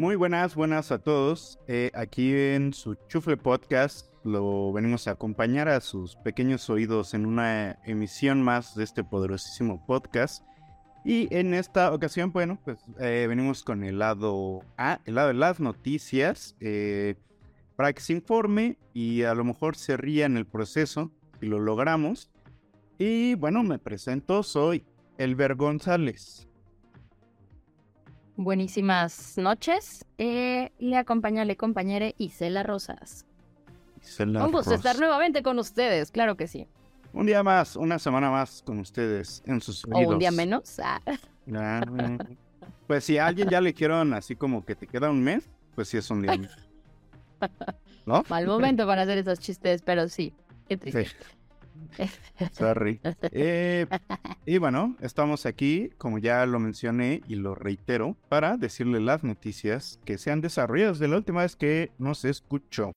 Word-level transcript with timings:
Muy 0.00 0.16
buenas, 0.16 0.54
buenas 0.54 0.92
a 0.92 0.98
todos. 0.98 1.58
Eh, 1.68 1.90
aquí 1.92 2.34
en 2.34 2.72
su 2.72 2.94
Chufle 3.06 3.36
Podcast 3.36 4.06
lo 4.24 4.72
venimos 4.72 5.06
a 5.06 5.10
acompañar 5.10 5.68
a 5.68 5.82
sus 5.82 6.16
pequeños 6.16 6.70
oídos 6.70 7.12
en 7.12 7.26
una 7.26 7.78
emisión 7.84 8.42
más 8.42 8.74
de 8.74 8.84
este 8.84 9.04
poderosísimo 9.04 9.84
podcast. 9.84 10.42
Y 11.04 11.28
en 11.36 11.52
esta 11.52 11.92
ocasión, 11.92 12.32
bueno, 12.32 12.58
pues 12.64 12.78
eh, 12.98 13.26
venimos 13.28 13.62
con 13.62 13.84
el 13.84 13.98
lado 13.98 14.62
A, 14.78 15.00
el 15.04 15.16
lado 15.16 15.28
de 15.28 15.34
las 15.34 15.60
noticias, 15.60 16.56
eh, 16.60 17.16
para 17.76 17.92
que 17.92 18.00
se 18.00 18.14
informe 18.14 18.78
y 18.94 19.24
a 19.24 19.34
lo 19.34 19.44
mejor 19.44 19.76
se 19.76 19.98
ría 19.98 20.24
en 20.24 20.38
el 20.38 20.46
proceso, 20.46 21.12
si 21.40 21.46
lo 21.46 21.60
logramos. 21.60 22.30
Y 22.96 23.34
bueno, 23.34 23.62
me 23.64 23.78
presento, 23.78 24.44
soy 24.44 24.82
Elber 25.18 25.56
González. 25.56 26.49
Buenísimas 28.42 29.36
noches. 29.36 30.06
Eh, 30.16 30.72
le 30.78 30.96
acompaña 30.96 31.44
la 31.44 31.54
compañera 31.56 32.10
Isela 32.16 32.62
Rosas. 32.62 33.26
Isela 34.02 34.46
Un 34.46 34.50
gusto 34.50 34.72
estar 34.72 34.98
nuevamente 34.98 35.42
con 35.42 35.58
ustedes, 35.58 36.10
claro 36.10 36.38
que 36.38 36.48
sí. 36.48 36.66
Un 37.12 37.26
día 37.26 37.42
más, 37.42 37.76
una 37.76 37.98
semana 37.98 38.30
más 38.30 38.62
con 38.62 38.78
ustedes 38.78 39.42
en 39.44 39.60
sus 39.60 39.84
O 39.84 39.98
un 40.08 40.18
día 40.18 40.30
menos. 40.30 40.80
ah. 40.82 41.02
Ah, 41.54 41.82
Pues 42.86 43.04
si 43.04 43.18
a 43.18 43.26
alguien 43.26 43.50
ya 43.50 43.60
le 43.60 43.74
quieren 43.74 44.14
así 44.14 44.34
como 44.36 44.64
que 44.64 44.74
te 44.74 44.86
queda 44.86 45.10
un 45.10 45.22
mes, 45.22 45.46
pues 45.74 45.88
sí 45.88 45.98
es 45.98 46.10
un 46.10 46.22
día 46.22 46.30
menos. 46.38 46.56
¿No? 48.06 48.24
Mal 48.30 48.46
momento 48.46 48.86
para 48.86 49.02
hacer 49.02 49.18
esos 49.18 49.38
chistes, 49.38 49.82
pero 49.82 50.08
sí. 50.08 50.32
Qué 50.66 50.78
triste. 50.78 51.04
Sí. 51.04 51.10
Sorry. 52.52 53.00
Eh, 53.32 53.86
y 54.46 54.58
bueno, 54.58 54.96
estamos 55.00 55.46
aquí, 55.46 55.90
como 55.98 56.18
ya 56.18 56.44
lo 56.46 56.58
mencioné 56.58 57.22
y 57.28 57.36
lo 57.36 57.54
reitero, 57.54 58.16
para 58.28 58.56
decirle 58.56 59.00
las 59.00 59.24
noticias 59.24 59.98
que 60.04 60.18
se 60.18 60.30
han 60.30 60.40
desarrollado 60.40 60.92
desde 60.92 61.08
la 61.08 61.16
última 61.16 61.42
vez 61.42 61.56
que 61.56 61.92
nos 61.98 62.24
escuchó. 62.24 62.92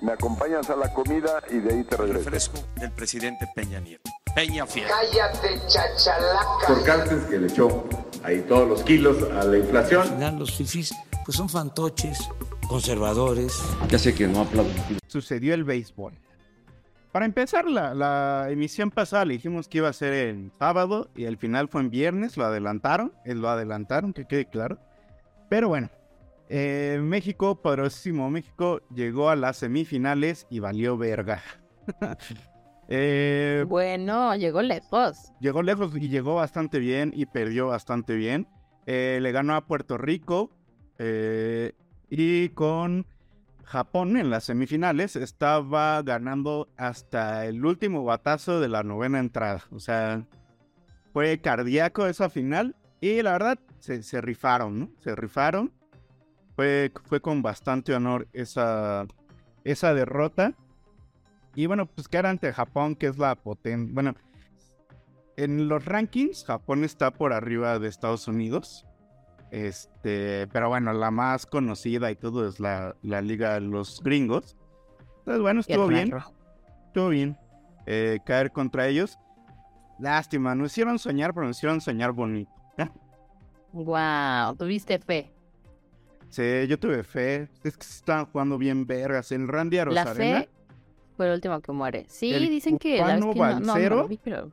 Me 0.00 0.12
acompañas 0.12 0.70
a 0.70 0.76
la 0.76 0.92
comida 0.94 1.42
y 1.50 1.58
de 1.58 1.74
ahí 1.74 1.84
te 1.84 1.96
regreso. 1.96 2.24
Refresco 2.24 2.58
del 2.80 2.90
presidente 2.92 3.46
Peña 3.54 3.80
Nieto. 3.80 4.10
Peña 4.34 4.66
Fiel. 4.66 4.86
Cállate, 4.88 5.60
chachalaca. 5.66 6.66
por 6.66 6.84
Cartes 6.84 7.24
que 7.24 7.38
le 7.38 7.48
echó 7.48 7.86
ahí 8.22 8.40
todos 8.48 8.68
los 8.68 8.82
kilos 8.82 9.22
a 9.30 9.44
la 9.44 9.58
inflación. 9.58 10.02
Al 10.02 10.08
final 10.08 10.38
los 10.38 10.56
fifís 10.56 10.94
pues 11.24 11.36
son 11.36 11.48
fantoches, 11.48 12.30
conservadores. 12.68 13.62
Ya 13.88 13.98
sé 13.98 14.14
que 14.14 14.26
no 14.26 14.40
aplaudo. 14.40 14.70
Sucedió 15.06 15.52
el 15.52 15.64
béisbol. 15.64 16.14
Para 17.12 17.24
empezar, 17.26 17.68
la, 17.68 17.92
la 17.94 18.46
emisión 18.50 18.90
pasada 18.90 19.24
le 19.24 19.34
dijimos 19.34 19.66
que 19.68 19.78
iba 19.78 19.88
a 19.88 19.92
ser 19.92 20.12
en 20.28 20.52
sábado 20.58 21.10
y 21.16 21.26
al 21.26 21.36
final 21.38 21.68
fue 21.68 21.80
en 21.80 21.90
viernes, 21.90 22.36
lo 22.36 22.44
adelantaron, 22.44 23.12
eh, 23.24 23.34
lo 23.34 23.48
adelantaron, 23.48 24.12
que 24.12 24.26
quede 24.26 24.46
claro. 24.46 24.78
Pero 25.48 25.68
bueno, 25.68 25.90
eh, 26.48 27.00
México, 27.02 27.60
poderosísimo 27.60 28.30
México, 28.30 28.80
llegó 28.94 29.28
a 29.30 29.36
las 29.36 29.56
semifinales 29.56 30.46
y 30.50 30.60
valió 30.60 30.96
verga. 30.96 31.42
Eh, 32.92 33.64
Bueno, 33.68 34.34
llegó 34.34 34.62
lejos. 34.62 35.30
llegó 35.38 35.62
lejos 35.62 35.94
y 35.96 36.08
llegó 36.08 36.34
bastante 36.34 36.80
bien 36.80 37.12
y 37.14 37.26
perdió 37.26 37.68
bastante 37.68 38.16
bien. 38.16 38.48
Eh, 38.84 39.20
le 39.22 39.30
ganó 39.30 39.54
a 39.54 39.64
Puerto 39.64 39.96
Rico 39.96 40.50
y 42.10 42.48
con 42.48 43.06
Japón 43.70 44.16
en 44.16 44.30
las 44.30 44.42
semifinales 44.42 45.14
estaba 45.14 46.02
ganando 46.02 46.68
hasta 46.76 47.46
el 47.46 47.64
último 47.64 48.02
batazo 48.02 48.58
de 48.58 48.66
la 48.66 48.82
novena 48.82 49.20
entrada. 49.20 49.62
O 49.70 49.78
sea, 49.78 50.26
fue 51.12 51.38
cardíaco 51.40 52.08
esa 52.08 52.28
final 52.30 52.74
y 53.00 53.22
la 53.22 53.30
verdad 53.30 53.60
se, 53.78 54.20
rifaron, 54.20 54.80
¿no? 54.80 54.90
Se 54.98 55.14
rifaron. 55.14 55.72
Fue, 56.56 56.90
fue 57.04 57.20
con 57.20 57.42
bastante 57.42 57.94
honor 57.94 58.26
esa, 58.32 59.06
esa 59.62 59.94
derrota. 59.94 60.54
Y 61.54 61.66
bueno, 61.66 61.86
pues 61.86 62.08
que 62.08 62.16
era 62.16 62.28
ante 62.28 62.52
Japón, 62.52 62.96
que 62.96 63.06
es 63.06 63.18
la 63.18 63.36
potente. 63.36 63.92
Bueno, 63.92 64.16
en 65.36 65.68
los 65.68 65.84
rankings, 65.84 66.44
Japón 66.44 66.82
está 66.82 67.12
por 67.12 67.32
arriba 67.32 67.78
de 67.78 67.86
Estados 67.86 68.26
Unidos. 68.26 68.84
Este, 69.50 70.46
pero 70.52 70.68
bueno, 70.68 70.92
la 70.92 71.10
más 71.10 71.46
conocida 71.46 72.10
y 72.10 72.16
todo 72.16 72.48
es 72.48 72.60
la, 72.60 72.96
la 73.02 73.20
Liga 73.20 73.54
de 73.54 73.60
los 73.60 74.00
Gringos. 74.02 74.56
Entonces, 75.18 75.42
bueno, 75.42 75.60
estuvo 75.60 75.86
bien. 75.88 76.12
Estuvo 76.86 77.08
bien. 77.08 77.36
eh, 77.86 78.18
caer 78.24 78.52
contra 78.52 78.86
ellos. 78.86 79.18
Lástima, 79.98 80.54
nos 80.54 80.72
hicieron 80.72 80.98
soñar, 80.98 81.34
pero 81.34 81.46
nos 81.46 81.56
hicieron 81.58 81.80
soñar 81.80 82.12
bonito. 82.12 82.50
Wow, 83.72 84.56
tuviste 84.56 84.98
fe. 84.98 85.30
Sí, 86.28 86.66
yo 86.68 86.78
tuve 86.78 87.02
fe. 87.04 87.48
Es 87.62 87.76
que 87.76 87.84
se 87.84 87.98
estaban 87.98 88.26
jugando 88.26 88.56
bien 88.58 88.86
vergas. 88.86 89.30
El 89.32 89.46
Randy 89.48 89.76
La 89.76 89.82
Arozarena, 89.82 90.40
fe 90.40 90.48
fue 91.16 91.26
el 91.26 91.34
último 91.34 91.60
que 91.60 91.72
muere. 91.72 92.06
Sí, 92.08 92.32
El 92.32 92.48
dicen 92.48 92.78
que 92.78 92.98
la 92.98 93.16
vez 93.16 93.24
que 93.26 93.38
no, 93.38 93.60
no, 93.60 94.06
no 94.06 94.08
pero 94.24 94.50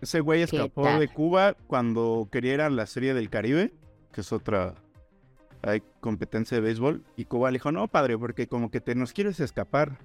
ese 0.00 0.20
güey 0.20 0.40
¿Qué 0.46 0.56
escapó 0.56 0.86
de 0.86 1.08
Cuba 1.08 1.54
cuando 1.66 2.28
quería 2.32 2.54
ir 2.54 2.60
a 2.62 2.70
la 2.70 2.86
Serie 2.86 3.14
del 3.14 3.30
Caribe, 3.30 3.72
que 4.12 4.20
es 4.20 4.32
otra 4.32 4.74
hay 5.62 5.82
competencia 6.00 6.56
de 6.56 6.60
béisbol. 6.60 7.02
Y 7.16 7.24
Cuba 7.26 7.50
le 7.50 7.56
dijo, 7.56 7.70
no, 7.72 7.86
padre, 7.88 8.18
porque 8.18 8.46
como 8.46 8.70
que 8.70 8.80
te 8.80 8.94
nos 8.94 9.12
quieres 9.12 9.40
escapar. 9.40 9.98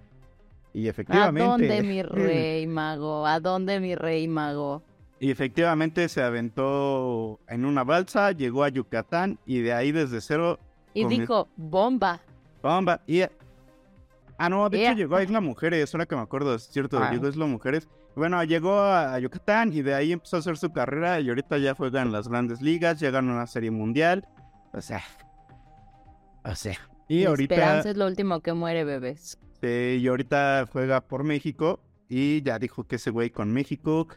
Y 0.74 0.88
¿A 0.88 0.92
efectivamente... 0.92 1.48
dónde 1.48 1.84
mi 1.84 2.04
rey 2.04 2.68
mago? 2.68 3.26
¿A 3.26 3.40
dónde 3.40 3.80
mi 3.80 3.96
rey 3.96 4.28
mago? 4.28 4.84
Y 5.20 5.32
efectivamente 5.32 6.08
se 6.10 6.22
aventó 6.22 7.40
en 7.48 7.66
una 7.66 7.84
balsa, 7.84 8.32
llegó 8.34 8.64
a 8.64 8.70
Yucatán 8.70 9.40
y 9.48 9.62
de 9.62 9.74
ahí 9.74 9.92
desde 9.92 10.22
cero 10.22 10.60
Y 10.94 11.06
dijo, 11.06 11.48
bomba. 11.56 12.22
Bomba. 12.62 13.02
Y... 13.08 13.22
Ah, 14.40 14.50
no, 14.50 14.70
de 14.70 14.78
Yeah. 14.78 14.92
hecho 14.92 14.98
llegó 15.00 15.16
a 15.16 15.24
Isla 15.24 15.42
Mujeres, 15.42 15.92
ahora 15.96 16.06
que 16.06 16.16
me 16.16 16.22
acuerdo, 16.22 16.54
es 16.54 16.68
cierto, 16.68 17.00
Ah. 17.00 17.10
llegó 17.12 17.26
a 17.26 17.30
Isla 17.30 17.48
Mujeres. 17.48 17.88
Bueno, 18.18 18.44
llegó 18.44 18.80
a 18.82 19.20
Yucatán 19.20 19.72
y 19.74 19.84
de 19.84 19.94
ahí 19.94 20.12
empezó 20.12 20.38
a 20.38 20.40
hacer 20.40 20.58
su 20.58 20.72
carrera 20.74 21.20
y 21.20 21.30
ahorita 21.30 21.60
ya 21.60 21.76
juega 21.76 22.02
en 22.02 22.12
las 22.12 22.28
grandes 22.28 22.64
ligas, 22.64 23.00
llega 23.00 23.20
a 23.20 23.22
una 23.22 23.46
serie 23.46 23.70
mundial. 23.70 24.28
O 24.74 24.82
sea, 24.82 25.04
o 26.44 26.56
sea. 26.56 26.78
Y 27.08 27.24
La 27.24 27.30
ahorita, 27.30 27.54
esperanza 27.56 27.90
es 27.92 27.96
lo 27.98 28.08
último 28.08 28.42
que 28.42 28.54
muere, 28.54 28.84
bebés. 28.84 29.38
sí, 29.62 30.00
y 30.02 30.08
ahorita 30.08 30.66
juega 30.72 31.02
por 31.02 31.24
México 31.24 31.80
y 32.10 32.42
ya 32.42 32.58
dijo 32.58 32.86
que 32.86 32.96
ese 32.96 33.12
güey 33.12 33.30
con 33.30 33.54
México 33.54 34.08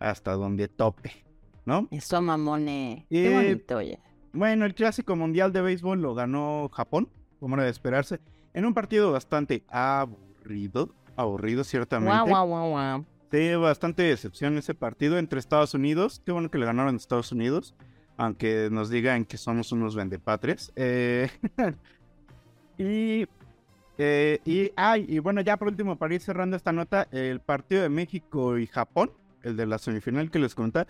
hasta 0.00 0.32
donde 0.34 0.68
tope, 0.68 1.24
¿no? 1.64 1.88
Eso, 1.90 2.20
mamone. 2.20 3.06
Qué 3.08 3.34
bonito, 3.34 3.78
oye. 3.78 3.98
Bueno, 4.34 4.66
el 4.66 4.74
clásico 4.74 5.16
mundial 5.16 5.52
de 5.52 5.62
béisbol 5.62 6.02
lo 6.02 6.14
ganó 6.14 6.68
Japón, 6.72 7.08
como 7.40 7.54
era 7.54 7.64
de 7.64 7.70
esperarse, 7.70 8.20
en 8.52 8.66
un 8.66 8.74
partido 8.74 9.10
bastante 9.12 9.64
aburrido, 9.68 10.94
aburrido 11.16 11.64
ciertamente. 11.64 12.12
Guau, 12.12 12.46
guau, 12.46 12.68
guau, 12.70 13.04
Sí, 13.30 13.54
bastante 13.56 14.04
decepción 14.04 14.56
ese 14.56 14.74
partido 14.74 15.18
entre 15.18 15.40
Estados 15.40 15.74
Unidos. 15.74 16.22
Qué 16.24 16.32
bueno 16.32 16.50
que 16.50 16.58
le 16.58 16.66
ganaron 16.66 16.94
Estados 16.94 17.32
Unidos, 17.32 17.74
aunque 18.16 18.68
nos 18.70 18.88
digan 18.88 19.24
que 19.24 19.36
somos 19.36 19.72
unos 19.72 19.96
vendepatres. 19.96 20.72
Eh, 20.76 21.28
y, 22.78 23.26
eh, 23.98 24.38
y, 24.44 24.70
ay, 24.76 25.06
y 25.08 25.18
bueno, 25.18 25.40
ya 25.40 25.56
por 25.56 25.68
último, 25.68 25.96
para 25.96 26.14
ir 26.14 26.20
cerrando 26.20 26.56
esta 26.56 26.72
nota, 26.72 27.08
el 27.10 27.40
partido 27.40 27.82
de 27.82 27.88
México 27.88 28.58
y 28.58 28.66
Japón, 28.68 29.10
el 29.42 29.56
de 29.56 29.66
la 29.66 29.78
semifinal 29.78 30.30
que 30.30 30.38
les 30.38 30.54
contaba, 30.54 30.86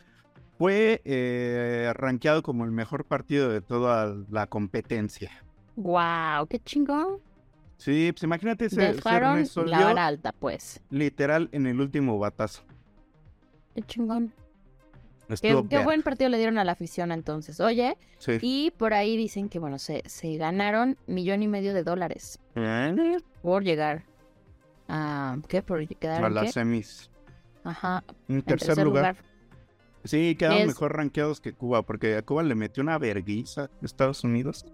fue 0.59 1.01
eh, 1.05 1.91
rankeado 1.95 2.43
como 2.43 2.65
el 2.65 2.71
mejor 2.71 3.05
partido 3.05 3.49
de 3.49 3.63
toda 3.63 4.15
la 4.31 4.47
competencia. 4.47 5.31
Guau, 5.77 6.47
qué 6.47 6.59
chingón. 6.59 7.19
Sí, 7.79 8.11
pues 8.13 8.23
imagínate, 8.23 8.71
se, 8.71 8.81
Dejaron 8.95 9.45
la 9.67 9.81
vara 9.81 10.07
alta, 10.07 10.33
pues. 10.33 10.81
literal 10.91 11.49
en 11.53 11.67
el 11.67 11.81
último 11.81 12.19
batazo. 12.19 12.63
Qué 13.75 13.83
chingón. 13.83 14.33
Qué, 15.43 15.83
buen 15.85 16.03
partido 16.03 16.31
le 16.31 16.39
dieron 16.39 16.57
a 16.59 16.65
la 16.65 16.73
afición 16.73 17.11
entonces. 17.11 17.59
Oye, 17.61 17.99
Sí. 18.19 18.39
y 18.41 18.71
por 18.71 18.95
ahí 18.95 19.17
dicen 19.17 19.49
que, 19.49 19.59
bueno, 19.59 19.79
se, 19.79 20.03
se 20.07 20.37
ganaron 20.37 20.97
millón 21.07 21.43
y 21.43 21.49
medio 21.49 21.75
de 21.75 21.83
dólares 21.83 22.39
¿Eh? 22.55 23.17
por 23.43 23.65
llegar 23.65 24.05
a... 24.89 25.37
¿Qué? 25.49 25.63
¿Por 25.63 25.87
quedar 25.89 26.25
A 26.25 26.31
las 26.31 26.53
semis. 26.53 27.11
Ajá, 27.65 28.05
En 28.29 28.37
en 28.37 28.43
tercer, 28.43 28.79
lugar. 28.85 29.17
Sí, 30.05 30.37
quedaron 30.37 30.59
Es- 30.61 30.67
mejor 30.69 30.97
rankeados 30.97 31.41
que 31.41 31.53
Cuba, 31.53 31.83
porque 31.83 32.17
a 32.17 32.23
Cuba 32.23 32.45
le 32.45 32.55
metió 32.55 32.81
una 32.85 32.97
verguiza 32.97 33.63
a 33.65 33.71
Estados 33.85 34.23
Unidos. 34.23 34.65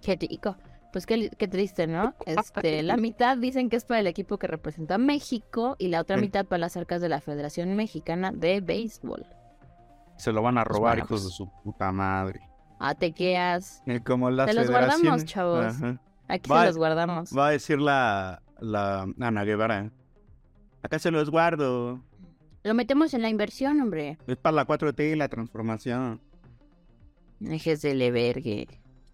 Qué 0.00 0.14
rico. 0.14 0.56
Pues 0.92 1.04
qué, 1.06 1.30
qué 1.30 1.48
triste, 1.48 1.86
¿no? 1.86 2.14
Este, 2.26 2.82
la 2.82 2.96
mitad 2.96 3.36
dicen 3.36 3.68
que 3.68 3.76
es 3.76 3.84
para 3.84 4.00
el 4.00 4.06
equipo 4.06 4.38
que 4.38 4.46
representa 4.46 4.94
a 4.94 4.98
México 4.98 5.76
y 5.78 5.88
la 5.88 6.00
otra 6.00 6.16
mitad 6.16 6.46
para 6.46 6.58
las 6.58 6.76
arcas 6.76 7.00
de 7.00 7.08
la 7.08 7.20
Federación 7.20 7.74
Mexicana 7.76 8.32
de 8.32 8.60
Béisbol. 8.60 9.26
Se 10.16 10.32
lo 10.32 10.40
van 10.42 10.56
a 10.58 10.64
robar, 10.64 10.94
bueno, 10.96 11.04
hijos 11.04 11.24
de 11.24 11.30
su 11.30 11.50
puta 11.62 11.92
madre. 11.92 12.40
Ah, 12.78 12.94
te 12.94 13.12
quedas. 13.12 13.82
Como 14.04 14.30
las 14.30 14.48
Se 14.48 14.54
los 14.54 14.70
guardamos, 14.70 15.24
chavos. 15.24 15.64
Ajá. 15.66 16.00
Aquí 16.28 16.50
Va- 16.50 16.62
se 16.62 16.66
los 16.68 16.76
guardamos. 16.78 17.30
Va 17.36 17.48
a 17.48 17.50
decir 17.50 17.78
la, 17.80 18.42
la 18.60 19.06
Ana 19.20 19.44
Guevara. 19.44 19.90
Acá 20.82 20.98
se 20.98 21.10
los 21.10 21.30
guardo. 21.30 22.00
Lo 22.62 22.74
metemos 22.74 23.14
en 23.14 23.22
la 23.22 23.28
inversión, 23.28 23.80
hombre. 23.80 24.18
Es 24.26 24.36
para 24.36 24.56
la 24.56 24.66
4T 24.66 25.12
y 25.12 25.16
la 25.16 25.28
transformación. 25.28 26.20
Déjese 27.40 27.94
le 27.94 28.10
vergue. 28.10 28.66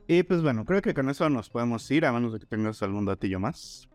Y 0.09 0.23
pues 0.25 0.43
bueno, 0.43 0.65
creo 0.65 0.83
que 0.83 0.95
con 0.95 1.09
eso 1.09 1.29
nos 1.31 1.49
podemos 1.49 1.89
ir, 1.91 2.05
a 2.05 2.13
menos 2.13 2.33
de 2.33 2.41
que 2.41 2.47
tengas 2.47 2.83
algún 2.83 3.05
datillo 3.07 3.39
más. 3.41 3.89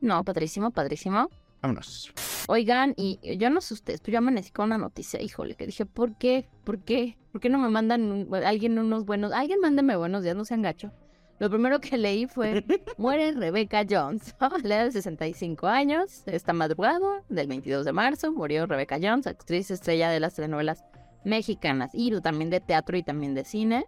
No, 0.00 0.22
padrísimo, 0.24 0.70
padrísimo. 0.70 1.28
Vámonos. 1.62 2.12
Oigan, 2.48 2.92
y 2.96 3.20
yo 3.38 3.48
no 3.50 3.60
sé 3.60 3.74
ustedes, 3.74 4.00
pero 4.00 4.14
yo 4.14 4.18
amanecí 4.18 4.50
con 4.50 4.66
una 4.66 4.78
noticia, 4.78 5.22
híjole, 5.22 5.54
que 5.54 5.64
dije, 5.66 5.86
¿por 5.86 6.16
qué? 6.18 6.48
¿Por 6.64 6.80
qué? 6.80 7.16
¿Por 7.30 7.40
qué 7.40 7.48
no 7.48 7.58
me 7.58 7.68
mandan 7.68 8.02
un- 8.10 8.34
alguien 8.34 8.78
unos 8.78 9.06
buenos? 9.06 9.32
Alguien 9.32 9.60
mándeme 9.60 9.94
buenos 9.96 10.24
días, 10.24 10.34
no 10.34 10.44
sean 10.44 10.62
gacho. 10.62 10.90
Lo 11.38 11.48
primero 11.50 11.80
que 11.80 11.96
leí 11.96 12.26
fue, 12.26 12.64
muere 12.98 13.30
Rebecca 13.32 13.84
Jones, 13.88 14.34
la 14.64 14.74
edad 14.76 14.84
de 14.86 14.92
65 14.92 15.68
años, 15.68 16.22
esta 16.26 16.52
madrugada 16.52 17.22
del 17.28 17.46
22 17.46 17.84
de 17.84 17.92
marzo, 17.92 18.32
murió 18.32 18.66
Rebecca 18.66 18.98
Jones, 19.00 19.28
actriz 19.28 19.70
estrella 19.70 20.10
de 20.10 20.18
las 20.18 20.34
telenovelas 20.34 20.84
mexicanas 21.24 21.92
y 21.94 22.20
también 22.20 22.50
de 22.50 22.60
teatro 22.60 22.96
y 22.96 23.04
también 23.04 23.34
de 23.34 23.44
cine. 23.44 23.86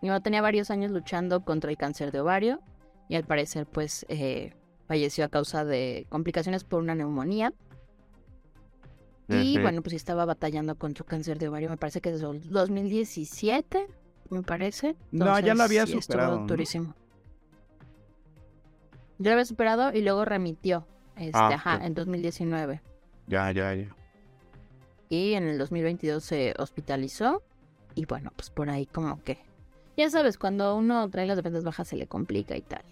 Mi 0.00 0.08
mamá 0.08 0.20
tenía 0.20 0.42
varios 0.42 0.70
años 0.70 0.90
luchando 0.90 1.44
contra 1.44 1.70
el 1.70 1.76
cáncer 1.76 2.12
de 2.12 2.20
ovario 2.20 2.60
y 3.08 3.16
al 3.16 3.24
parecer 3.24 3.66
pues 3.66 4.06
eh, 4.08 4.54
falleció 4.86 5.24
a 5.24 5.28
causa 5.28 5.64
de 5.64 6.06
complicaciones 6.08 6.64
por 6.64 6.82
una 6.82 6.94
neumonía. 6.94 7.52
Y 9.30 9.60
bueno, 9.60 9.82
pues 9.82 9.94
estaba 9.94 10.24
batallando 10.24 10.76
con 10.76 10.96
su 10.96 11.04
cáncer 11.04 11.38
de 11.38 11.48
ovario, 11.48 11.68
me 11.68 11.76
parece 11.76 12.00
que 12.00 12.10
desde 12.10 12.30
el 12.30 12.48
2017, 12.48 13.86
me 14.30 14.42
parece. 14.42 14.96
No, 15.10 15.38
ya 15.38 15.54
lo 15.54 15.64
había 15.64 15.84
sí, 15.84 15.92
estuvo 15.92 16.02
superado, 16.02 16.40
¿no? 16.40 16.46
durísimo. 16.46 16.94
Ya 19.18 19.30
lo 19.30 19.32
había 19.32 19.44
superado 19.44 19.92
y 19.92 20.00
luego 20.00 20.24
remitió, 20.24 20.86
este, 21.16 21.32
Ah, 21.34 21.48
ajá, 21.48 21.84
en 21.84 21.92
2019. 21.92 22.80
Ya, 23.26 23.52
ya, 23.52 23.74
ya. 23.74 23.94
Y 25.10 25.34
en 25.34 25.44
el 25.46 25.58
2022 25.58 26.24
se 26.24 26.54
hospitalizó. 26.58 27.42
Y 27.94 28.06
bueno, 28.06 28.32
pues 28.34 28.48
por 28.48 28.70
ahí 28.70 28.86
como 28.86 29.22
que... 29.22 29.38
Ya 29.98 30.08
sabes, 30.10 30.38
cuando 30.38 30.76
uno 30.76 31.10
trae 31.10 31.26
las 31.26 31.36
defensas 31.36 31.64
bajas 31.64 31.88
se 31.88 31.96
le 31.96 32.06
complica 32.06 32.56
y 32.56 32.62
tal. 32.62 32.82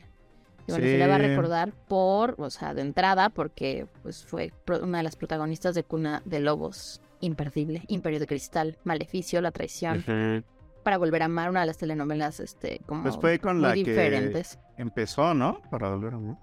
Y 0.67 0.73
bueno, 0.73 0.85
se 0.85 0.99
le 0.99 1.07
va 1.07 1.15
a 1.15 1.19
recordar 1.19 1.73
por, 1.73 2.35
o 2.39 2.51
sea, 2.51 2.75
de 2.75 2.83
entrada, 2.83 3.31
porque 3.31 3.87
pues 4.03 4.25
fue 4.25 4.53
una 4.83 4.99
de 4.99 5.05
las 5.05 5.15
protagonistas 5.15 5.77
de 5.77 5.85
Cuna 5.85 6.21
de 6.25 6.41
Lobos. 6.41 7.01
Imperdible, 7.21 7.83
Imperio 7.87 8.19
de 8.21 8.27
Cristal, 8.27 8.77
Maleficio, 8.85 9.41
La 9.41 9.51
Traición, 9.53 10.45
para 10.83 10.99
volver 10.99 11.23
a 11.23 11.27
amar, 11.27 11.49
una 11.49 11.61
de 11.61 11.67
las 11.67 11.79
telenovelas, 11.79 12.41
este, 12.41 12.81
como 12.87 13.05
Pues 13.05 13.17
fue 13.17 13.39
con 13.39 13.57
muy 13.59 13.69
la 13.69 13.73
que 13.75 13.85
diferentes. 13.85 14.59
empezó, 14.77 15.33
¿no? 15.33 15.63
Para 15.71 15.91
volver 15.91 16.13
a 16.13 16.17
amar. 16.17 16.37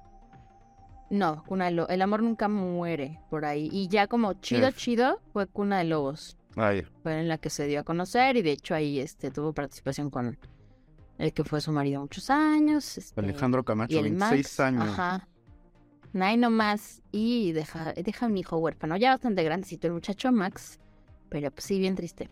No, 1.10 1.44
Cuna 1.44 1.66
de 1.66 1.72
Lobos, 1.72 1.92
El 1.92 2.02
amor 2.02 2.24
nunca 2.24 2.48
muere, 2.48 3.20
por 3.30 3.46
ahí. 3.46 3.70
Y 3.72 3.88
ya 3.88 4.08
como 4.08 4.34
chido, 4.34 4.72
chido, 4.72 5.20
fue 5.32 5.46
Cuna 5.46 5.78
de 5.80 5.84
Lobos. 5.84 6.38
Ya. 6.56 6.72
fue 7.02 7.20
en 7.20 7.28
la 7.28 7.38
que 7.40 7.50
se 7.50 7.66
dio 7.68 7.80
a 7.80 7.84
conocer 7.84 8.38
y 8.38 8.44
de 8.44 8.52
hecho 8.52 8.76
ahí 8.76 9.00
este 9.00 9.32
tuvo 9.32 9.54
participación 9.54 10.12
con 10.12 10.38
el 11.18 11.34
que 11.34 11.44
fue 11.44 11.62
su 11.62 11.72
marido 11.72 12.02
muchos 12.02 12.30
años. 12.30 12.98
este, 12.98 13.20
Alejandro 13.20 13.64
Camacho, 13.64 13.94
y 13.94 13.98
el 13.98 14.04
26 14.04 14.32
Max, 14.32 14.60
años. 14.60 14.90
Ajá. 14.90 15.28
Nay 16.14 16.38
nomás. 16.38 17.02
Y 17.12 17.52
deja, 17.52 17.94
deja 17.94 18.28
un 18.28 18.38
hijo 18.38 18.58
huérfano. 18.58 18.98
Ya 18.98 19.12
bastante 19.12 19.44
grandecito 19.44 19.88
el 19.88 19.94
muchacho 19.94 20.32
Max. 20.32 20.80
Pero 21.30 21.52
pues 21.52 21.66
sí, 21.66 21.80
bien 21.80 21.96
triste. 21.96 22.30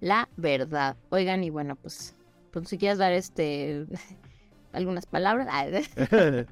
La 0.00 0.28
verdad. 0.36 0.96
Oigan, 1.10 1.44
y 1.44 1.50
bueno, 1.50 1.76
pues, 1.76 2.16
pues 2.50 2.68
si 2.68 2.78
quieres 2.78 2.98
dar 2.98 3.12
este 3.12 3.86
algunas 4.72 5.06
palabras. 5.06 5.48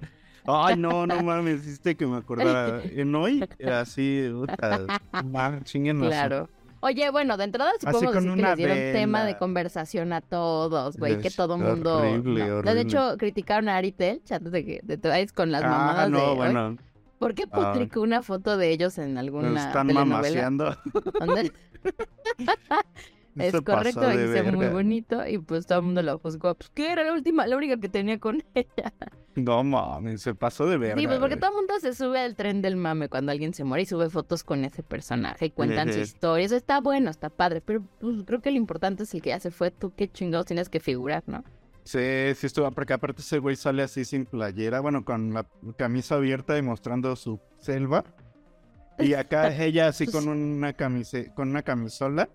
Ay, 0.47 0.77
no, 0.77 1.07
no 1.07 1.23
mames, 1.23 1.67
hiciste 1.67 1.97
que 1.97 2.07
me 2.07 2.17
acordara. 2.17 2.83
En 2.95 3.15
hoy, 3.15 3.47
así, 3.71 4.29
puta, 4.33 5.01
chinguen 5.65 6.01
Claro. 6.01 6.49
Oye, 6.83 7.11
bueno, 7.11 7.37
de 7.37 7.45
entrada 7.45 7.71
sí 7.79 7.87
podemos 7.87 8.15
decir 8.15 8.35
que 8.35 8.43
les 8.43 8.57
dieron 8.57 8.77
tema 8.93 9.25
de 9.25 9.37
conversación 9.37 10.13
a 10.15 10.21
todos, 10.23 10.97
güey, 10.97 11.19
que 11.21 11.31
todo 11.31 11.59
mundo... 11.59 11.99
horrible, 11.99 12.47
no. 12.49 12.57
horrible. 12.57 12.75
De 12.75 12.81
hecho, 12.81 13.17
criticaron 13.19 13.69
a 13.69 13.77
Ari 13.77 13.93
Telch 13.93 14.33
antes 14.33 14.51
de 14.51 14.65
que 14.65 14.81
te 14.87 14.97
traes 14.97 15.33
con 15.33 15.53
las 15.53 15.63
Ah, 15.63 15.69
mamadas 15.69 16.11
no, 16.11 16.35
bueno, 16.37 16.77
¿Por 17.19 17.35
qué 17.35 17.45
Ah. 17.53 17.73
publicó 17.73 18.01
una 18.01 18.23
foto 18.23 18.57
de 18.57 18.71
ellos 18.71 18.97
en 18.97 19.19
alguna 19.19 19.49
están 19.49 19.89
telenovela? 19.89 20.05
mamaseando. 20.07 20.77
¿Dónde? 21.19 21.53
Es 23.39 23.53
Se 23.53 23.63
correcto, 23.63 24.01
pasó 24.01 24.17
de 24.17 24.27
dice 24.27 24.43
muy 24.45 24.61
verga. 24.61 24.73
bonito 24.73 25.27
y 25.27 25.39
pues 25.39 25.67
todo 25.67 25.79
el 25.79 25.85
mundo 25.87 26.03
lo 26.03 26.19
juzgó. 26.19 26.55
Pues 26.55 26.71
que 26.71 26.91
era 26.93 27.05
la 27.05 27.13
última, 27.13 27.47
la 27.47 27.57
única 27.57 27.79
que 27.79 27.89
tenía 27.89 28.19
con 28.19 28.43
ella. 28.55 28.93
No 29.37 29.63
mames, 29.63 30.23
se 30.23 30.35
pasó 30.35 30.67
de 30.67 30.77
verga. 30.77 31.01
sí, 31.01 31.07
pues 31.07 31.19
porque 31.21 31.37
todo 31.37 31.51
el 31.51 31.57
mundo 31.57 31.75
se 31.81 31.95
sube 31.95 32.19
al 32.21 32.35
tren 32.35 32.61
del 32.63 32.77
mame 32.77 33.09
cuando 33.09 33.31
alguien 33.33 33.55
se 33.55 33.63
muere 33.65 33.83
y 33.83 33.87
sube 33.87 34.11
fotos 34.11 34.43
con 34.43 34.65
ese 34.65 34.83
personaje 34.83 35.47
y 35.47 35.51
cuentan 35.51 35.93
su 35.93 36.01
historia. 36.01 36.45
Eso 36.45 36.57
está 36.57 36.81
bueno, 36.81 37.11
está 37.11 37.31
padre, 37.31 37.61
pero 37.61 37.83
pues, 38.01 38.25
creo 38.27 38.41
que 38.41 38.51
lo 38.51 38.57
importante 38.57 39.05
es 39.05 39.15
el 39.15 39.23
que 39.23 39.31
ya 39.31 39.41
se 39.41 39.51
fue. 39.53 39.71
Tú 39.71 39.93
qué 39.95 40.11
chingados 40.11 40.47
tienes 40.47 40.69
que 40.69 40.81
figurar, 40.81 41.23
¿no? 41.27 41.45
Sí, 41.85 42.35
sí 42.35 42.47
estuvo, 42.47 42.71
porque 42.73 42.93
aparte 42.93 43.23
ese 43.23 43.39
güey 43.39 43.57
sale 43.57 43.83
así 43.83 44.05
sin 44.05 44.27
playera, 44.27 44.81
bueno, 44.81 45.05
con 45.05 45.33
la 45.33 45.47
camisa 45.77 46.17
abierta 46.17 46.59
y 46.59 46.63
mostrando 46.63 47.15
su 47.17 47.41
selva. 47.59 48.05
Y 48.99 49.15
acá 49.15 49.55
ella 49.65 49.89
así 49.89 50.07
con 50.07 50.29
una 50.29 50.73
camise, 50.75 51.33
con 51.35 51.49
una 51.51 51.63
camisola, 51.63 52.29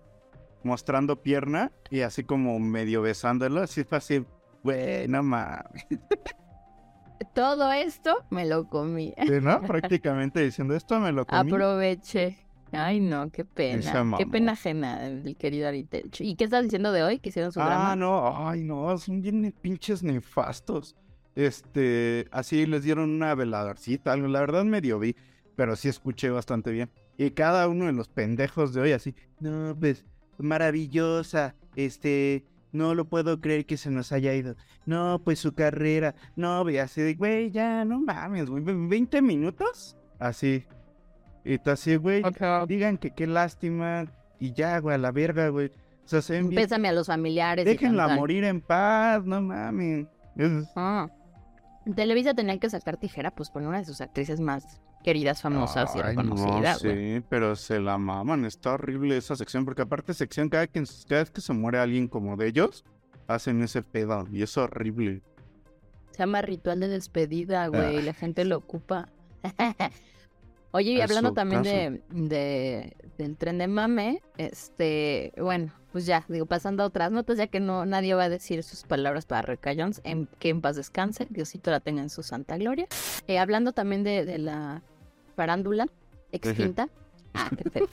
mostrando 0.66 1.22
pierna 1.22 1.72
y 1.90 2.00
así 2.00 2.24
como 2.24 2.58
medio 2.58 3.00
besándolo, 3.02 3.62
así 3.62 3.84
fue 3.84 3.98
así, 3.98 4.24
güey, 4.62 5.08
no 5.08 5.22
mames. 5.22 5.86
Todo 7.34 7.72
esto 7.72 8.24
me 8.30 8.44
lo 8.46 8.68
comí. 8.68 9.14
Sí, 9.26 9.32
¿no? 9.40 9.60
Prácticamente 9.66 10.40
diciendo 10.42 10.74
esto 10.74 11.00
me 11.00 11.12
lo 11.12 11.26
comí. 11.26 11.50
Aproveché. 11.50 12.36
Ay, 12.72 13.00
no, 13.00 13.30
qué 13.30 13.44
pena. 13.44 14.16
Qué 14.18 14.26
pena 14.26 14.52
ajena 14.52 14.98
del 14.98 15.36
querido 15.36 15.68
Aritelch. 15.68 16.20
¿Y 16.20 16.34
qué 16.34 16.44
estás 16.44 16.64
diciendo 16.64 16.92
de 16.92 17.02
hoy? 17.04 17.18
Que 17.20 17.28
hicieron 17.30 17.52
su 17.52 17.60
Ah, 17.60 17.66
drama. 17.66 17.96
no, 17.96 18.48
ay, 18.48 18.64
no, 18.64 18.98
son 18.98 19.22
bien 19.22 19.54
pinches 19.62 20.02
nefastos. 20.02 20.96
Este, 21.36 22.26
así 22.32 22.66
les 22.66 22.82
dieron 22.82 23.10
una 23.10 23.34
veladorcita, 23.34 24.12
algo, 24.12 24.26
la 24.26 24.40
verdad 24.40 24.64
medio 24.64 24.98
vi, 24.98 25.14
pero 25.54 25.76
sí 25.76 25.88
escuché 25.88 26.28
bastante 26.30 26.70
bien. 26.72 26.90
Y 27.16 27.30
cada 27.30 27.68
uno 27.68 27.86
de 27.86 27.92
los 27.92 28.08
pendejos 28.08 28.74
de 28.74 28.80
hoy 28.80 28.92
así, 28.92 29.14
no, 29.40 29.76
pues, 29.78 30.04
maravillosa, 30.38 31.54
este, 31.74 32.44
no 32.72 32.94
lo 32.94 33.04
puedo 33.06 33.40
creer 33.40 33.66
que 33.66 33.76
se 33.76 33.90
nos 33.90 34.12
haya 34.12 34.34
ido. 34.34 34.54
No, 34.84 35.20
pues 35.24 35.38
su 35.38 35.52
carrera, 35.54 36.14
no, 36.36 36.68
y 36.70 36.78
así 36.78 37.00
de, 37.00 37.14
güey, 37.14 37.50
ya, 37.50 37.84
no 37.84 38.00
mames, 38.00 38.48
güey, 38.50 38.62
20 38.64 39.22
minutos, 39.22 39.96
así. 40.18 40.64
Y 41.44 41.58
tú 41.58 41.70
así, 41.70 41.96
güey, 41.96 42.22
digan 42.66 42.98
que 42.98 43.10
qué 43.12 43.26
lástima, 43.26 44.06
y 44.38 44.52
ya, 44.52 44.78
güey, 44.80 44.94
a 44.94 44.98
la 44.98 45.12
verga, 45.12 45.48
güey. 45.48 45.68
O 46.04 46.08
sea, 46.08 46.22
se 46.22 46.42
Pésame 46.44 46.88
a 46.88 46.92
los 46.92 47.08
familiares. 47.08 47.64
y 47.64 47.68
Déjenla 47.68 48.06
tan. 48.08 48.16
morir 48.16 48.44
en 48.44 48.60
paz, 48.60 49.24
no 49.24 49.40
mames. 49.40 50.06
Es- 50.36 50.68
Ah. 50.76 51.08
Televisa 51.94 52.34
tenían 52.34 52.58
que 52.58 52.68
sacar 52.68 52.96
tijera, 52.96 53.30
pues 53.30 53.48
por 53.50 53.62
una 53.62 53.78
de 53.78 53.84
sus 53.84 54.00
actrices 54.00 54.40
más 54.40 54.80
queridas, 55.04 55.40
famosas 55.42 55.94
y 55.94 55.98
Ay, 56.00 56.16
no, 56.16 56.22
reconocidas. 56.22 56.82
güey. 56.82 57.16
sí, 57.20 57.24
pero 57.28 57.54
se 57.56 57.78
la 57.80 57.96
maman, 57.98 58.44
está 58.44 58.72
horrible 58.72 59.16
esa 59.16 59.36
sección, 59.36 59.64
porque 59.64 59.82
aparte 59.82 60.14
sección, 60.14 60.48
cada, 60.48 60.66
que, 60.66 60.82
cada 61.08 61.22
vez 61.22 61.30
que 61.30 61.40
se 61.40 61.52
muere 61.52 61.78
alguien 61.78 62.08
como 62.08 62.36
de 62.36 62.48
ellos, 62.48 62.84
hacen 63.28 63.62
ese 63.62 63.82
pedo, 63.82 64.26
y 64.32 64.42
es 64.42 64.56
horrible. 64.56 65.22
Se 66.12 66.18
llama 66.20 66.42
ritual 66.42 66.80
de 66.80 66.88
despedida, 66.88 67.66
güey. 67.68 67.98
Ah. 67.98 68.02
La 68.02 68.14
gente 68.14 68.44
lo 68.44 68.56
ocupa. 68.56 69.08
Oye, 70.72 70.92
y 70.92 71.00
hablando 71.00 71.32
también 71.32 71.62
de- 72.10 72.96
del 73.16 73.36
tren 73.36 73.58
de 73.58 73.66
mame, 73.68 74.22
este, 74.36 75.32
bueno, 75.38 75.72
pues 75.96 76.04
ya, 76.04 76.26
digo, 76.28 76.44
pasando 76.44 76.82
a 76.82 76.86
otras 76.88 77.10
notas, 77.10 77.38
ya 77.38 77.46
que 77.46 77.58
no 77.58 77.86
nadie 77.86 78.12
va 78.12 78.24
a 78.24 78.28
decir 78.28 78.62
sus 78.62 78.82
palabras 78.82 79.24
para 79.24 79.40
Rebeca 79.40 79.72
Jones, 79.74 80.02
en, 80.04 80.28
que 80.38 80.50
en 80.50 80.60
paz 80.60 80.76
descanse, 80.76 81.26
Diosito 81.30 81.70
la 81.70 81.80
tenga 81.80 82.02
en 82.02 82.10
su 82.10 82.22
santa 82.22 82.58
gloria. 82.58 82.86
Eh, 83.26 83.38
hablando 83.38 83.72
también 83.72 84.04
de, 84.04 84.26
de 84.26 84.36
la 84.36 84.82
farándula 85.36 85.88
extinta. 86.32 86.90
Ah, 87.32 87.48
qué 87.56 87.70
feo. 87.70 87.88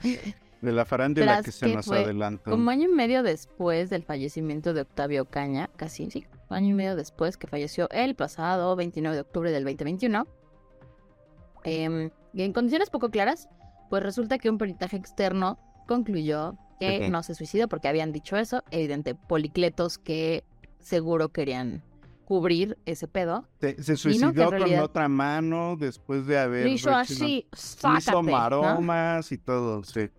De 0.62 0.72
la 0.72 0.86
farándula 0.86 1.34
Tras 1.34 1.44
que 1.44 1.52
se 1.52 1.66
que 1.66 1.74
nos 1.74 1.90
adelantó. 1.90 2.50
Como 2.50 2.70
año 2.70 2.88
y 2.88 2.92
medio 2.94 3.22
después 3.22 3.90
del 3.90 4.04
fallecimiento 4.04 4.72
de 4.72 4.80
Octavio 4.80 5.26
Caña, 5.26 5.68
casi 5.76 6.10
sí, 6.10 6.24
año 6.48 6.70
y 6.70 6.72
medio 6.72 6.96
después 6.96 7.36
que 7.36 7.46
falleció 7.46 7.90
el 7.90 8.14
pasado 8.14 8.74
29 8.74 9.14
de 9.16 9.20
octubre 9.20 9.52
del 9.52 9.64
2021, 9.64 10.26
em, 11.64 12.10
y 12.32 12.42
en 12.42 12.54
condiciones 12.54 12.88
poco 12.88 13.10
claras, 13.10 13.50
pues 13.90 14.02
resulta 14.02 14.38
que 14.38 14.48
un 14.48 14.56
peritaje 14.56 14.96
externo 14.96 15.58
concluyó 15.86 16.56
que 16.78 17.08
no 17.10 17.22
se 17.22 17.34
suicidó 17.34 17.68
porque 17.68 17.88
habían 17.88 18.12
dicho 18.12 18.36
eso, 18.36 18.62
evidente, 18.70 19.14
policletos 19.14 19.98
que 19.98 20.44
seguro 20.78 21.30
querían 21.30 21.82
cubrir 22.24 22.76
ese 22.84 23.08
pedo. 23.08 23.48
Se, 23.60 23.96
suicidó 23.96 24.32
no, 24.32 24.50
con 24.58 24.78
otra 24.80 25.08
mano 25.08 25.76
después 25.78 26.26
de 26.26 26.38
haber 26.38 26.66
Lo 26.66 26.72
hizo 26.72 26.90
hecho- 26.90 26.98
así, 26.98 27.46
sácate, 27.52 27.98
hizo 28.10 28.22
¿no? 28.22 28.30
maromas 28.30 29.32
y 29.32 29.38
todo, 29.38 29.82
sí. 29.84 30.10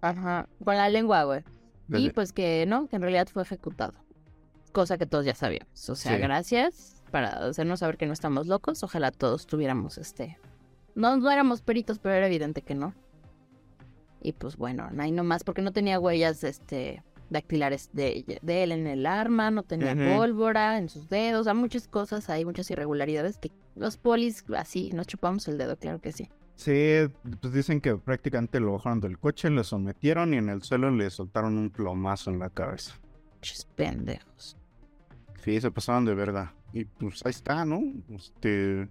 Ajá, 0.00 0.48
con 0.64 0.76
la 0.76 0.88
lengua, 0.88 1.22
güey. 1.24 1.44
Y 1.88 2.10
pues 2.10 2.32
que 2.32 2.64
no, 2.66 2.88
que 2.88 2.96
en 2.96 3.02
realidad 3.02 3.28
fue 3.32 3.42
ejecutado. 3.42 3.94
Cosa 4.72 4.96
que 4.98 5.06
todos 5.06 5.24
ya 5.26 5.34
sabíamos. 5.34 5.88
O 5.90 5.94
sea, 5.94 6.16
Sí. 6.16 6.22
gracias 6.22 7.02
para 7.10 7.28
hacernos 7.46 7.80
saber 7.80 7.98
que 7.98 8.06
no 8.06 8.12
estamos 8.14 8.46
locos. 8.46 8.82
Ojalá 8.82 9.10
todos 9.12 9.46
tuviéramos 9.46 9.98
este. 9.98 10.38
No, 10.94 11.16
no 11.18 11.30
éramos 11.30 11.60
peritos, 11.62 11.98
pero 11.98 12.14
era 12.14 12.26
evidente 12.26 12.62
que 12.62 12.74
no. 12.74 12.94
Y 14.22 14.32
pues 14.32 14.56
bueno, 14.56 14.88
ahí 14.98 15.12
nomás, 15.12 15.44
porque 15.44 15.62
no 15.62 15.72
tenía 15.72 15.98
huellas 15.98 16.44
este 16.44 17.02
dactilares 17.30 17.90
de, 17.92 18.40
de 18.42 18.62
él 18.62 18.72
en 18.72 18.86
el 18.86 19.06
arma, 19.06 19.50
no 19.50 19.62
tenía 19.62 19.94
pólvora 19.94 20.78
en 20.78 20.88
sus 20.88 21.08
dedos, 21.08 21.44
sea, 21.44 21.54
muchas 21.54 21.88
cosas, 21.88 22.28
hay 22.28 22.44
muchas 22.44 22.70
irregularidades 22.70 23.38
que 23.38 23.50
los 23.74 23.96
polis 23.96 24.44
así 24.54 24.90
nos 24.92 25.06
chupamos 25.06 25.48
el 25.48 25.56
dedo, 25.56 25.76
claro 25.76 26.00
que 26.00 26.12
sí. 26.12 26.28
Sí, 26.54 27.10
pues 27.40 27.52
dicen 27.52 27.80
que 27.80 27.96
prácticamente 27.96 28.60
lo 28.60 28.72
bajaron 28.74 29.00
del 29.00 29.18
coche, 29.18 29.50
lo 29.50 29.64
sometieron 29.64 30.34
y 30.34 30.36
en 30.36 30.48
el 30.50 30.62
suelo 30.62 30.90
le 30.90 31.10
soltaron 31.10 31.58
un 31.58 31.70
plomazo 31.70 32.30
en 32.30 32.38
la 32.38 32.50
cabeza. 32.50 32.94
Chis 33.40 33.64
pendejos. 33.74 34.56
Sí, 35.42 35.60
se 35.60 35.70
pasaron 35.70 36.04
de 36.04 36.14
verdad. 36.14 36.50
Y 36.72 36.84
pues 36.84 37.24
ahí 37.24 37.30
está, 37.30 37.64
¿no? 37.64 37.80
Este. 38.10 38.88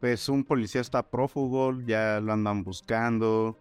Pues 0.00 0.28
un 0.28 0.44
policía 0.44 0.82
está 0.82 1.02
prófugo, 1.02 1.80
ya 1.86 2.20
lo 2.20 2.32
andan 2.32 2.62
buscando. 2.62 3.56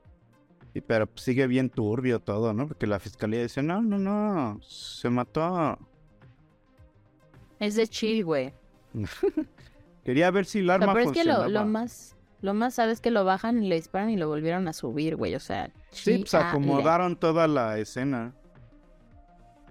Y, 0.75 0.81
pero 0.81 1.09
sigue 1.15 1.47
bien 1.47 1.69
turbio 1.69 2.19
todo, 2.19 2.53
¿no? 2.53 2.67
Porque 2.67 2.85
la 2.85 2.99
fiscalía 2.99 3.41
dice, 3.41 3.63
no, 3.63 3.81
no, 3.81 3.97
no, 3.97 4.59
se 4.61 5.09
mató. 5.09 5.79
Es 7.59 7.75
de 7.75 7.87
chill, 7.87 8.25
güey. 8.25 8.53
Quería 10.05 10.29
ver 10.29 10.45
si 10.45 10.59
el 10.59 10.69
arma 10.69 10.93
pero 10.93 11.09
es 11.09 11.11
que 11.13 11.23
lo, 11.23 11.47
lo 11.47 11.65
más, 11.65 12.15
lo 12.41 12.53
más 12.53 12.75
sabes 12.75 13.01
que 13.01 13.09
lo 13.09 13.25
bajan 13.25 13.63
y 13.63 13.69
le 13.69 13.75
disparan 13.75 14.09
y 14.09 14.17
lo 14.17 14.27
volvieron 14.27 14.67
a 14.67 14.73
subir, 14.73 15.15
güey. 15.15 15.33
O 15.33 15.39
sea, 15.39 15.71
Sí, 15.91 16.17
pues 16.19 16.33
acomodaron 16.33 17.15
toda 17.15 17.47
la 17.47 17.79
escena. 17.79 18.33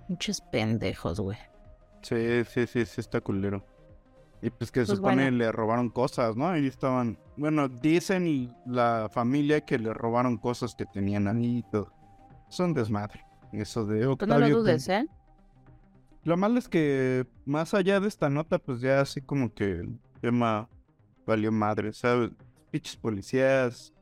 Muchos 0.08 0.40
pendejos, 0.40 1.20
güey. 1.20 1.36
Sí, 2.00 2.44
sí, 2.44 2.66
sí, 2.66 2.86
sí, 2.86 3.00
está 3.00 3.20
culero. 3.20 3.64
Y 4.44 4.50
pues 4.50 4.70
que 4.70 4.80
se 4.80 4.86
Pues 4.88 4.98
supone 4.98 5.22
bueno. 5.22 5.38
le 5.38 5.50
robaron 5.52 5.88
cosas, 5.88 6.36
¿no? 6.36 6.46
Ahí 6.48 6.66
estaban. 6.66 7.16
Bueno, 7.38 7.66
dicen 7.70 8.54
la 8.66 9.08
familia 9.10 9.62
que 9.62 9.78
le 9.78 9.94
robaron 9.94 10.36
cosas 10.36 10.74
que 10.74 10.84
tenían 10.84 11.26
ahí 11.28 11.58
y 11.58 11.62
todo. 11.62 11.90
Son 12.50 12.74
desmadre. 12.74 13.24
Eso 13.52 13.86
de 13.86 13.96
Pues 14.16 14.28
no 14.28 14.34
Octavio. 14.34 14.48
lo 14.48 14.58
dudes, 14.62 14.86
¿eh? 14.90 15.08
Lo 16.24 16.36
malo 16.36 16.58
es 16.58 16.68
que 16.68 17.26
más 17.46 17.72
allá 17.72 18.00
de 18.00 18.08
esta 18.08 18.28
nota, 18.28 18.58
pues 18.58 18.80
ya 18.82 19.00
así 19.00 19.22
como 19.22 19.54
que 19.54 19.64
el 19.80 19.98
tema 20.20 20.68
valió 21.26 21.50
madre, 21.50 21.94
¿sabes? 21.94 22.30
Pinches 22.70 22.96
policías 22.96 23.94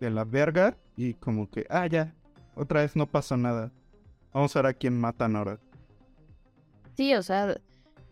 de 0.00 0.08
la 0.10 0.24
verga 0.24 0.74
y 0.96 1.12
como 1.14 1.50
que, 1.50 1.66
ah, 1.68 1.86
ya, 1.86 2.14
otra 2.54 2.80
vez 2.80 2.96
no 2.96 3.06
pasa 3.06 3.36
nada. 3.36 3.70
Vamos 4.32 4.56
a 4.56 4.62
ver 4.62 4.70
a 4.70 4.74
quién 4.74 4.98
matan 4.98 5.36
ahora. 5.36 5.58
Sí, 6.96 7.14
o 7.14 7.22
sea, 7.22 7.56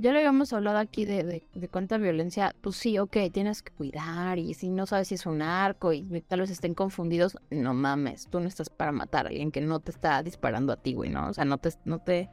ya 0.01 0.13
lo 0.13 0.19
habíamos 0.19 0.53
hablado 0.53 0.79
aquí 0.79 1.05
de, 1.05 1.25
de, 1.25 1.47
de 1.55 1.69
cuánta 1.69 1.99
violencia. 1.99 2.55
Pues 2.61 2.77
sí, 2.77 2.99
ok, 2.99 3.17
tienes 3.33 3.63
que 3.63 3.73
cuidar 3.73 4.39
y 4.39 4.55
si 4.55 4.71
no 4.71 4.87
sabes 4.87 5.09
si 5.09 5.15
es 5.15 5.27
un 5.27 5.43
arco 5.43 5.93
y 5.93 6.03
tal 6.23 6.41
vez 6.41 6.51
estén 6.51 6.75
confundidos, 6.75 7.37
no 7.51 7.75
mames, 7.75 8.27
tú 8.29 8.41
no 8.41 8.49
estás 8.49 8.71
para 8.71 8.93
matar 8.93 9.27
a 9.27 9.29
alguien 9.29 9.53
que 9.53 9.61
no 9.61 9.81
te 9.81 9.91
está 9.91 10.23
disparando 10.23 10.73
a 10.73 10.77
ti, 10.77 10.95
güey, 10.95 11.11
¿no? 11.11 11.29
O 11.29 11.35
sea, 11.35 11.45
no 11.45 11.59
te, 11.59 11.71
no 11.85 11.99
te, 11.99 12.31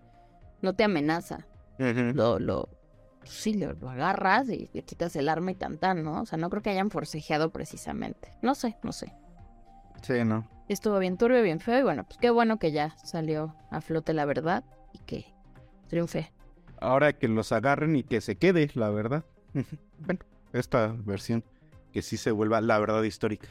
no 0.61 0.73
te 0.73 0.83
amenaza. 0.83 1.45
Lo, 1.77 2.39
lo, 2.39 2.69
pues 3.19 3.31
sí, 3.31 3.53
lo, 3.53 3.73
lo 3.73 3.89
agarras 3.89 4.49
y 4.49 4.69
le 4.73 4.83
quitas 4.83 5.15
el 5.15 5.29
arma 5.29 5.51
y 5.51 5.55
tan 5.55 5.77
tan, 5.77 6.03
¿no? 6.03 6.21
O 6.21 6.25
sea, 6.25 6.37
no 6.37 6.49
creo 6.49 6.63
que 6.63 6.69
hayan 6.71 6.89
forcejeado 6.89 7.51
precisamente. 7.51 8.31
No 8.41 8.55
sé, 8.55 8.77
no 8.81 8.91
sé. 8.91 9.13
Sí, 10.01 10.23
¿no? 10.25 10.47
Estuvo 10.69 10.97
bien 10.99 11.17
turbio, 11.17 11.43
bien 11.43 11.59
feo 11.59 11.79
y 11.79 11.83
bueno, 11.83 12.05
pues 12.05 12.17
qué 12.17 12.29
bueno 12.29 12.59
que 12.59 12.71
ya 12.71 12.95
salió 13.03 13.55
a 13.71 13.81
flote 13.81 14.13
la 14.13 14.25
verdad 14.25 14.63
y 14.93 14.99
que 14.99 15.25
triunfe. 15.87 16.31
Ahora 16.79 17.13
que 17.13 17.27
los 17.27 17.51
agarren 17.51 17.95
y 17.95 18.03
que 18.03 18.21
se 18.21 18.35
quede, 18.35 18.69
la 18.75 18.89
verdad. 18.89 19.23
bueno, 19.99 20.19
esta 20.53 20.95
versión 21.05 21.43
que 21.91 22.01
sí 22.01 22.17
se 22.17 22.31
vuelva 22.31 22.61
la 22.61 22.77
verdad 22.79 23.03
histórica. 23.03 23.47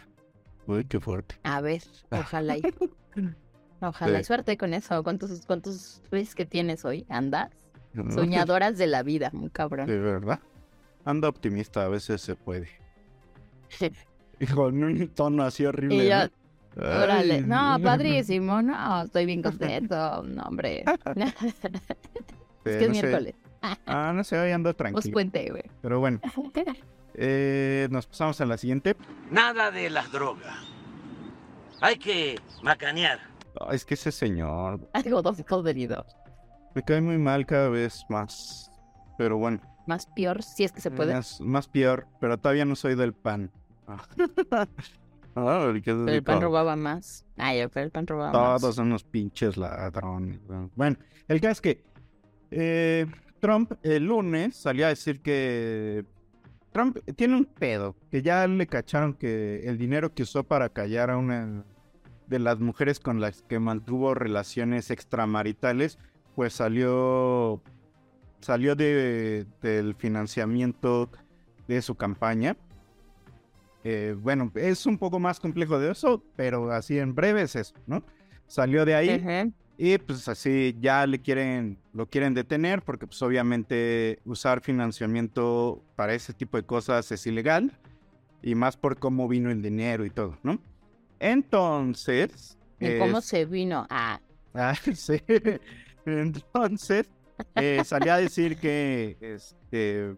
Uy, 0.66 0.84
qué 0.84 1.00
fuerte. 1.00 1.36
A 1.44 1.60
ver, 1.60 1.82
ojalá 2.10 2.56
y... 2.58 2.62
Ojalá 3.80 4.20
y 4.20 4.22
Sí. 4.22 4.28
suerte 4.28 4.56
con 4.56 4.72
eso. 4.72 5.02
¿Cuántos, 5.02 5.44
cuántos 5.46 6.02
tweets 6.08 6.34
que 6.34 6.46
tienes 6.46 6.84
hoy? 6.86 7.04
¿Andas? 7.10 7.50
¿no? 7.92 8.10
Soñadoras 8.10 8.78
de 8.78 8.86
la 8.86 9.02
vida, 9.02 9.28
muy 9.34 9.50
cabrón. 9.50 9.86
De 9.86 9.98
verdad. 9.98 10.40
Anda 11.04 11.28
optimista, 11.28 11.84
a 11.84 11.88
veces 11.88 12.20
se 12.22 12.34
puede. 12.34 12.68
Y 14.38 14.46
con 14.46 14.82
un 14.84 15.08
tono 15.08 15.44
así 15.44 15.64
horrible. 15.64 16.04
Y 16.04 16.08
yo, 16.10 16.16
¿no? 16.76 16.82
órale. 17.02 17.34
Ay, 17.36 17.40
No, 17.46 17.78
padrísimo, 17.82 18.60
no, 18.60 19.02
estoy 19.02 19.24
bien 19.26 19.42
contento. 19.42 20.22
No, 20.24 20.42
hombre. 20.42 20.84
es 22.70 22.76
eh, 22.76 22.78
que 22.78 22.84
es 22.84 22.88
no 22.88 22.94
sé. 22.94 23.02
miércoles. 23.02 23.34
Ah, 23.86 24.12
no 24.14 24.22
sé, 24.22 24.38
hoy 24.38 24.52
ando 24.52 24.70
Os 24.70 24.76
tranquilo. 24.76 25.12
cuente, 25.12 25.50
güey. 25.50 25.64
Pero 25.82 25.98
bueno, 25.98 26.20
eh, 27.14 27.88
nos 27.90 28.06
pasamos 28.06 28.40
a 28.40 28.46
la 28.46 28.56
siguiente. 28.58 28.96
Nada 29.30 29.70
de 29.72 29.90
las 29.90 30.12
drogas. 30.12 30.56
Hay 31.80 31.96
que 31.98 32.38
macanear. 32.62 33.18
Ah, 33.60 33.74
es 33.74 33.84
que 33.84 33.94
ese 33.94 34.12
señor 34.12 34.80
Algo 34.92 35.22
dos 35.22 35.42
jodido. 35.48 36.04
me 36.74 36.82
cae 36.82 37.00
muy 37.00 37.18
mal 37.18 37.44
cada 37.46 37.68
vez 37.68 38.04
más. 38.08 38.70
Pero 39.18 39.38
bueno, 39.38 39.60
Más 39.86 40.06
peor, 40.14 40.42
si 40.42 40.62
es 40.64 40.72
que 40.72 40.80
se 40.80 40.90
puede. 40.90 41.14
más, 41.14 41.40
más 41.40 41.66
peor, 41.68 42.06
pero 42.20 42.38
todavía 42.38 42.64
no 42.66 42.76
soy 42.76 42.94
del 42.94 43.14
pan. 43.14 43.50
Ah. 43.88 44.02
Ah, 45.38 45.70
¿qué 45.74 45.92
Pero 45.92 46.08
el 46.08 46.22
pan 46.22 46.40
robaba 46.40 46.76
más. 46.76 47.26
Ay, 47.36 47.66
pero 47.68 47.84
el 47.84 47.90
pan 47.92 48.06
robaba 48.06 48.32
más. 48.32 48.60
Todos 48.62 48.76
son 48.76 48.86
unos 48.86 49.04
pinches 49.04 49.58
ladrones. 49.58 50.40
¿no? 50.48 50.70
Bueno, 50.74 50.96
el 51.28 51.42
caso 51.42 51.52
es 51.52 51.60
que 51.60 51.84
eh, 52.50 53.06
Trump 53.40 53.72
el 53.82 54.06
lunes 54.06 54.56
salió 54.56 54.86
a 54.86 54.90
decir 54.90 55.20
que 55.20 56.04
Trump 56.72 56.98
tiene 57.16 57.36
un 57.36 57.44
pedo, 57.44 57.96
que 58.10 58.22
ya 58.22 58.46
le 58.46 58.66
cacharon 58.66 59.14
que 59.14 59.60
el 59.64 59.78
dinero 59.78 60.12
que 60.14 60.24
usó 60.24 60.44
para 60.44 60.68
callar 60.68 61.10
a 61.10 61.16
una 61.16 61.64
de 62.26 62.38
las 62.38 62.58
mujeres 62.58 63.00
con 63.00 63.20
las 63.20 63.42
que 63.42 63.58
mantuvo 63.58 64.14
relaciones 64.14 64.90
extramaritales, 64.90 65.98
pues 66.34 66.52
salió 66.52 67.62
salió 68.40 68.76
de, 68.76 69.46
del 69.62 69.94
financiamiento 69.94 71.10
de 71.66 71.82
su 71.82 71.94
campaña. 71.94 72.56
Eh, 73.84 74.16
bueno, 74.20 74.50
es 74.54 74.86
un 74.86 74.98
poco 74.98 75.18
más 75.18 75.40
complejo 75.40 75.78
de 75.78 75.92
eso, 75.92 76.22
pero 76.36 76.70
así 76.70 76.98
en 76.98 77.14
breve 77.14 77.42
es 77.42 77.56
eso, 77.56 77.74
¿no? 77.86 78.02
Salió 78.46 78.84
de 78.84 78.94
ahí. 78.94 79.54
Y 79.78 79.98
pues 79.98 80.28
así 80.28 80.76
ya 80.80 81.06
le 81.06 81.20
quieren, 81.20 81.78
lo 81.92 82.06
quieren 82.06 82.34
detener 82.34 82.82
porque 82.82 83.06
pues 83.06 83.20
obviamente 83.22 84.20
usar 84.24 84.60
financiamiento 84.60 85.82
para 85.96 86.14
ese 86.14 86.32
tipo 86.32 86.56
de 86.56 86.64
cosas 86.64 87.10
es 87.12 87.26
ilegal 87.26 87.78
y 88.42 88.54
más 88.54 88.76
por 88.76 88.98
cómo 88.98 89.28
vino 89.28 89.50
el 89.50 89.62
dinero 89.62 90.04
y 90.04 90.10
todo, 90.10 90.38
¿no? 90.42 90.60
Entonces... 91.20 92.58
¿Y 92.78 92.98
cómo 92.98 93.22
se 93.22 93.46
vino? 93.46 93.86
Ah, 93.88 94.20
Ah, 94.56 94.74
sí. 94.94 95.20
Entonces, 96.06 97.08
eh, 97.54 97.82
salía 97.84 98.14
a 98.14 98.20
decir 98.20 98.56
que, 98.58 99.16
este, 99.20 100.14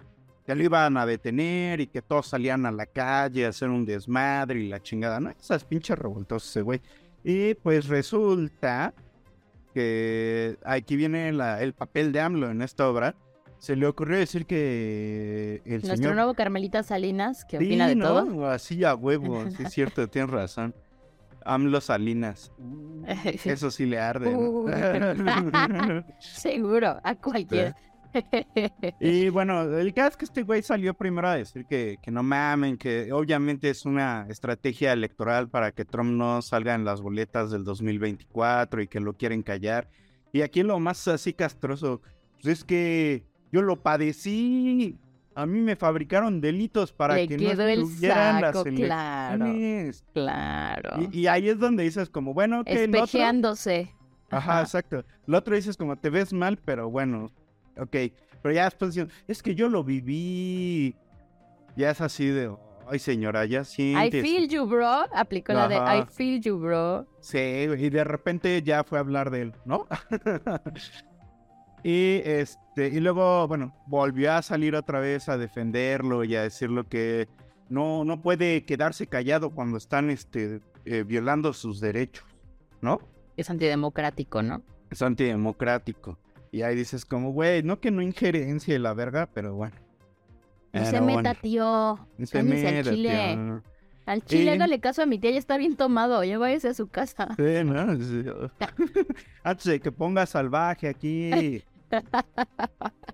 que 0.47 0.55
lo 0.55 0.63
iban 0.63 0.97
a 0.97 1.07
detener 1.07 1.81
y 1.81 1.87
que 1.89 2.03
todos 2.03 2.29
salían 2.29 2.65
a 2.67 2.71
la 2.71 2.87
calle 2.87 3.47
a 3.47 3.49
hacer 3.49 3.69
un 3.69 3.85
desmadre 3.85 4.61
y 4.61 4.69
la 4.69 4.81
chingada, 4.81 5.19
¿no? 5.19 5.31
Esas 5.31 5.65
pinches 5.65 5.99
revoltosos 5.99 6.51
ese 6.51 6.63
güey. 6.63 6.81
Y 7.25 7.55
pues 7.55 7.89
resulta 7.89 8.95
que 9.79 10.57
aquí 10.65 10.97
viene 10.97 11.33
la- 11.33 11.63
el 11.63 11.73
papel 11.73 12.11
de 12.13 12.21
AMLO 12.21 12.51
en 12.51 12.63
esta 12.63 12.89
obra. 12.89 13.15
Se 13.59 13.77
le 13.77 13.87
ocurrió 13.87 14.19
decir 14.19 14.45
que 14.47 15.63
el 15.65 15.71
nuestro 15.83 15.97
señor... 15.97 16.15
nuevo 16.17 16.35
Carmelita 16.35 16.83
Salinas, 16.83 17.45
que 17.45 17.59
Sí, 17.59 17.65
opina 17.67 17.87
de 17.89 17.95
¿no? 17.97 18.07
todo. 18.25 18.49
Así 18.51 18.83
a 18.85 18.95
huevo, 18.95 19.45
sí 19.57 19.63
es 19.65 19.73
cierto, 19.73 20.09
tienes 20.11 20.31
razón. 20.31 20.75
AMLO 21.45 21.81
Salinas. 21.81 22.53
Eso 23.45 23.71
sí 23.71 23.87
le 23.87 23.99
arde. 24.01 24.33
¿no? 24.33 24.67
Seguro, 26.21 27.01
a 27.03 27.15
cualquiera. 27.15 27.75
Y 29.01 29.29
bueno, 29.29 29.63
el 29.79 29.93
caso 29.93 30.11
es 30.11 30.17
que 30.17 30.25
este 30.25 30.43
güey 30.43 30.63
salió 30.63 30.95
primero 30.95 31.29
a 31.29 31.35
decir 31.35 31.65
que, 31.67 31.99
que 32.03 32.11
no 32.11 32.23
mamen, 32.23 32.77
que 32.77 33.13
obviamente 33.13 33.71
es 33.71 33.85
una 33.85 34.27
estrategia 34.29 34.93
electoral 34.93 35.49
para 35.49 35.73
que 35.73 35.85
Trump 35.85 36.11
no 36.11 36.43
salga 36.43 36.75
en 36.75 36.85
las 36.85 37.01
boletas 37.01 37.51
del 37.51 37.65
2024 37.65 38.83
y 38.83 38.89
que 38.89 39.01
lo 39.01 39.15
quieren 39.15 39.43
callar. 39.43 39.89
Y 40.33 40.43
aquí 40.43 40.63
lo 40.63 40.79
más 40.79 41.07
así 41.09 41.33
castroso, 41.33 42.03
pues 42.35 42.59
es 42.59 42.65
que 42.65 43.25
yo 43.53 43.63
lo 43.63 43.83
padecí. 43.83 44.97
A 45.35 45.47
mí 45.47 45.61
me 45.61 45.77
fabricaron 45.77 46.41
delitos 46.41 46.93
para 46.93 47.15
Le 47.15 47.29
que 47.29 47.39
no 47.39 47.51
estuvieran 47.51 48.41
las 48.41 48.57
saco, 48.57 48.71
claro. 48.75 49.45
elecciones. 49.45 50.05
Claro. 50.13 50.91
Y, 51.13 51.21
y 51.21 51.27
ahí 51.29 51.49
es 51.49 51.59
donde 51.59 51.85
dices 51.85 52.11
como, 52.11 52.35
bueno, 52.35 52.65
que. 52.65 52.85
Espejeándose. 52.85 53.95
Ajá, 54.31 54.61
exacto. 54.61 55.05
Lo 55.27 55.39
otro 55.39 55.55
dices 55.55 55.77
como 55.77 55.97
te 55.97 56.11
ves 56.11 56.33
mal, 56.33 56.59
pero 56.59 56.91
bueno, 56.91 57.31
ok. 57.79 57.97
Pero 58.43 58.55
ya 58.55 58.65
después 58.65 58.95
dicen, 58.95 59.11
es 59.27 59.43
que 59.43 59.55
yo 59.55 59.69
lo 59.69 59.85
viví. 59.85 60.97
Ya 61.77 61.91
es 61.91 62.01
así 62.01 62.27
de, 62.27 62.55
ay 62.89 62.99
señora, 62.99 63.45
ya 63.45 63.61
I 63.61 63.65
sientes. 63.65 64.23
feel 64.23 64.49
you, 64.49 64.67
bro. 64.67 65.05
Aplicó 65.15 65.53
la 65.53 65.69
de 65.69 65.77
I 65.77 66.05
feel 66.11 66.41
you, 66.41 66.59
bro. 66.59 67.07
Sí, 67.21 67.39
y 67.39 67.91
de 67.91 68.05
repente 68.05 68.63
ya 68.63 68.85
fue 68.85 68.99
a 68.99 69.01
hablar 69.01 69.31
de 69.31 69.43
él, 69.43 69.53
¿no? 69.65 69.87
y 71.85 72.21
este, 72.25 72.89
y 72.89 73.01
luego, 73.01 73.47
bueno, 73.49 73.75
volvió 73.87 74.33
a 74.33 74.43
salir 74.43 74.75
otra 74.75 75.01
vez 75.01 75.29
a 75.29 75.37
defenderlo 75.39 76.25
y 76.25 76.35
a 76.37 76.43
decirlo 76.43 76.89
que 76.89 77.29
no, 77.69 78.05
no 78.05 78.23
puede 78.23 78.65
quedarse 78.65 79.07
callado 79.07 79.51
cuando 79.51 79.77
están 79.79 80.11
este, 80.11 80.61
eh, 80.85 81.05
violando 81.05 81.53
sus 81.53 81.81
derechos, 81.81 82.25
¿no? 82.81 83.01
Es 83.37 83.51
antidemocrático, 83.51 84.43
¿no? 84.43 84.63
Es 84.91 85.03
antidemocrático. 85.03 86.19
Y 86.51 86.63
ahí 86.63 86.75
dices 86.77 87.05
como, 87.05 87.33
güey, 87.33 87.63
no 87.63 87.81
que 87.81 87.91
no 87.91 88.01
injerencia 88.03 88.79
la 88.79 88.95
verga, 88.95 89.29
pero 89.33 89.55
bueno. 89.55 89.77
No 90.73 90.85
se 90.85 91.01
meta, 91.01 91.13
bueno, 91.23 91.35
tío. 91.41 91.99
no 92.19 92.27
se 92.27 92.33
Cállese 92.39 92.69
al 92.69 92.75
meta, 92.75 92.91
chile. 92.91 93.33
tío. 93.35 93.63
Al 94.07 94.25
chile, 94.25 94.45
Y- 94.45 94.49
hágale 94.49 94.81
caso 94.81 95.03
a 95.03 95.07
mi 95.07 95.19
tía, 95.19 95.31
ya 95.33 95.39
está 95.39 95.59
bien 95.59 95.77
tomado. 95.77 96.25
Ya 96.25 96.39
váyase 96.39 96.69
a 96.69 96.75
su 96.75 96.89
casa. 96.89 97.29
Sí, 97.37 97.65
¿no? 97.65 97.97
Sí. 97.97 98.25
Antes 99.43 99.65
de 99.67 99.81
que 99.81 99.93
ponga 99.93 100.25
salvaje 100.27 100.89
aquí. 100.89 101.63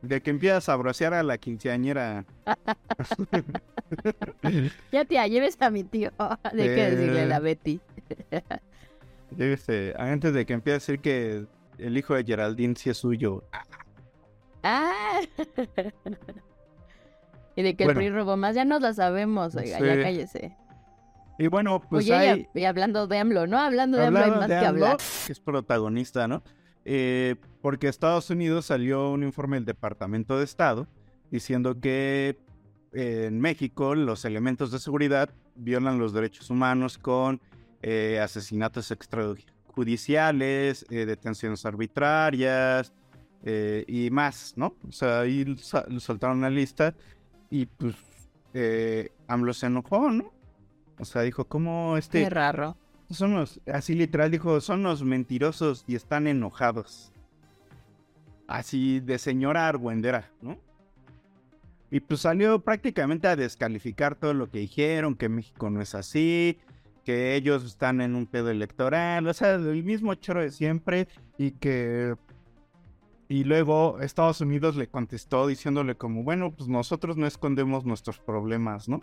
De 0.03 0.21
que 0.21 0.31
empiezas 0.31 0.69
a 0.69 0.77
brocear 0.77 1.15
a 1.15 1.23
la 1.23 1.39
quinceañera. 1.39 2.25
Ya, 4.93 5.05
tía, 5.05 5.27
llévese 5.27 5.65
a 5.65 5.71
mi 5.71 5.85
tío. 5.85 6.11
De 6.53 6.63
que 6.65 6.91
decirle 6.91 7.23
a 7.23 7.27
la. 7.27 7.39
Betty. 7.41 7.81
Sé, 9.59 9.95
antes 9.99 10.33
de 10.33 10.47
que 10.47 10.53
empiece 10.53 10.75
a 10.75 10.79
decir 10.79 10.99
que 11.01 11.45
el 11.79 11.97
hijo 11.97 12.15
de 12.15 12.25
Geraldine 12.25 12.75
sí 12.77 12.91
es 12.91 12.99
suyo. 12.99 13.45
Ah. 14.63 15.21
y 17.57 17.63
de 17.63 17.77
que 17.77 17.85
Bueno. 17.85 18.01
el 18.01 18.07
PRI 18.07 18.17
robó 18.17 18.37
más, 18.37 18.55
ya 18.55 18.65
nos 18.65 18.81
la 18.81 18.93
sabemos. 18.95 19.55
Oiga, 19.55 19.79
Sí. 19.79 19.85
ya 19.85 20.03
cállese. 20.03 20.57
Y 21.39 21.49
bueno, 21.49 21.81
pues 21.89 22.07
Oye, 22.07 22.15
y 22.15 22.29
hay... 22.29 22.49
y 22.55 22.65
hablando 22.65 23.07
de 23.07 23.19
AMLO, 23.19 23.47
¿no? 23.47 23.59
Hablando 23.59 23.99
de 23.99 24.07
AMLO 24.07 24.21
hay 24.25 24.31
más 24.31 24.49
de 24.49 24.59
que 24.61 24.67
hablar. 24.67 24.97
que 25.27 25.33
es 25.33 25.41
protagonista, 25.41 26.29
¿no? 26.29 26.43
Eh, 26.85 27.37
porque 27.61 27.89
Estados 27.89 28.31
Unidos 28.31 28.67
salió 28.67 29.11
un 29.11 29.23
informe 29.23 29.57
del 29.57 29.65
Departamento 29.65 30.39
de 30.39 30.45
Estado 30.45 30.87
diciendo 31.31 31.81
que 31.81 32.39
eh, 32.93 33.25
en 33.27 33.41
México 33.41 33.95
los 33.95 34.25
elementos 34.25 34.71
de 34.71 34.79
seguridad 34.79 35.31
violan 35.57 35.99
los 35.99 36.13
derechos 36.13 36.51
humanos 36.51 36.99
con 36.99 37.41
eh, 37.83 38.21
asesinatos 38.23 38.91
extrajudiciales, 39.75 40.87
eh, 40.91 41.05
detenciones 41.07 41.67
arbitrarias 41.67 42.93
eh, 43.45 43.85
y 43.89 44.11
más, 44.11 44.55
¿no? 44.57 44.77
O 44.89 44.93
sea, 44.93 45.21
ahí 45.21 45.57
sa- 45.59 45.87
soltaron 45.99 46.39
una 46.39 46.51
lista 46.51 46.95
y 47.51 47.67
pues 47.67 47.95
eh, 48.55 49.11
AMLO 49.27 49.53
se 49.53 49.67
enojó, 49.67 50.11
¿no? 50.11 50.33
O 50.99 51.05
sea, 51.05 51.23
dijo, 51.23 51.45
¿cómo 51.47 51.97
este... 51.97 52.23
Qué 52.25 52.31
raro. 52.31 52.77
Son 53.11 53.35
los, 53.35 53.61
así 53.73 53.95
literal 53.95 54.31
dijo, 54.31 54.61
son 54.61 54.83
los 54.83 55.03
mentirosos 55.03 55.85
y 55.87 55.95
están 55.95 56.27
enojados. 56.27 57.13
Así 58.47 59.01
de 59.01 59.19
señora 59.19 59.69
argüendera, 59.69 60.31
¿no? 60.41 60.59
Y 61.91 62.01
pues 62.01 62.21
salió 62.21 62.61
prácticamente 62.61 63.29
a 63.29 63.37
descalificar 63.37 64.15
todo 64.15 64.35
lo 64.35 64.51
que 64.51 64.59
dijeron, 64.61 65.15
que 65.15 65.29
México 65.29 65.71
no 65.71 65.81
es 65.81 65.95
así, 65.95 66.59
que 67.05 67.37
ellos 67.37 67.65
están 67.65 68.01
en 68.01 68.15
un 68.15 68.27
pedo 68.27 68.51
electoral, 68.51 69.27
o 69.27 69.35
sea, 69.35 69.55
el 69.55 69.85
mismo 69.85 70.15
choro 70.15 70.41
de 70.41 70.51
siempre 70.51 71.09
y 71.39 71.53
que... 71.53 72.17
Y 73.29 73.45
luego 73.45 74.01
Estados 74.01 74.41
Unidos 74.41 74.77
le 74.77 74.87
contestó 74.89 75.47
diciéndole 75.47 75.95
como, 75.97 76.23
bueno, 76.23 76.53
pues 76.53 76.69
nosotros 76.69 77.17
no 77.17 77.27
escondemos 77.27 77.85
nuestros 77.85 78.19
problemas, 78.19 78.89
¿no? 78.89 79.01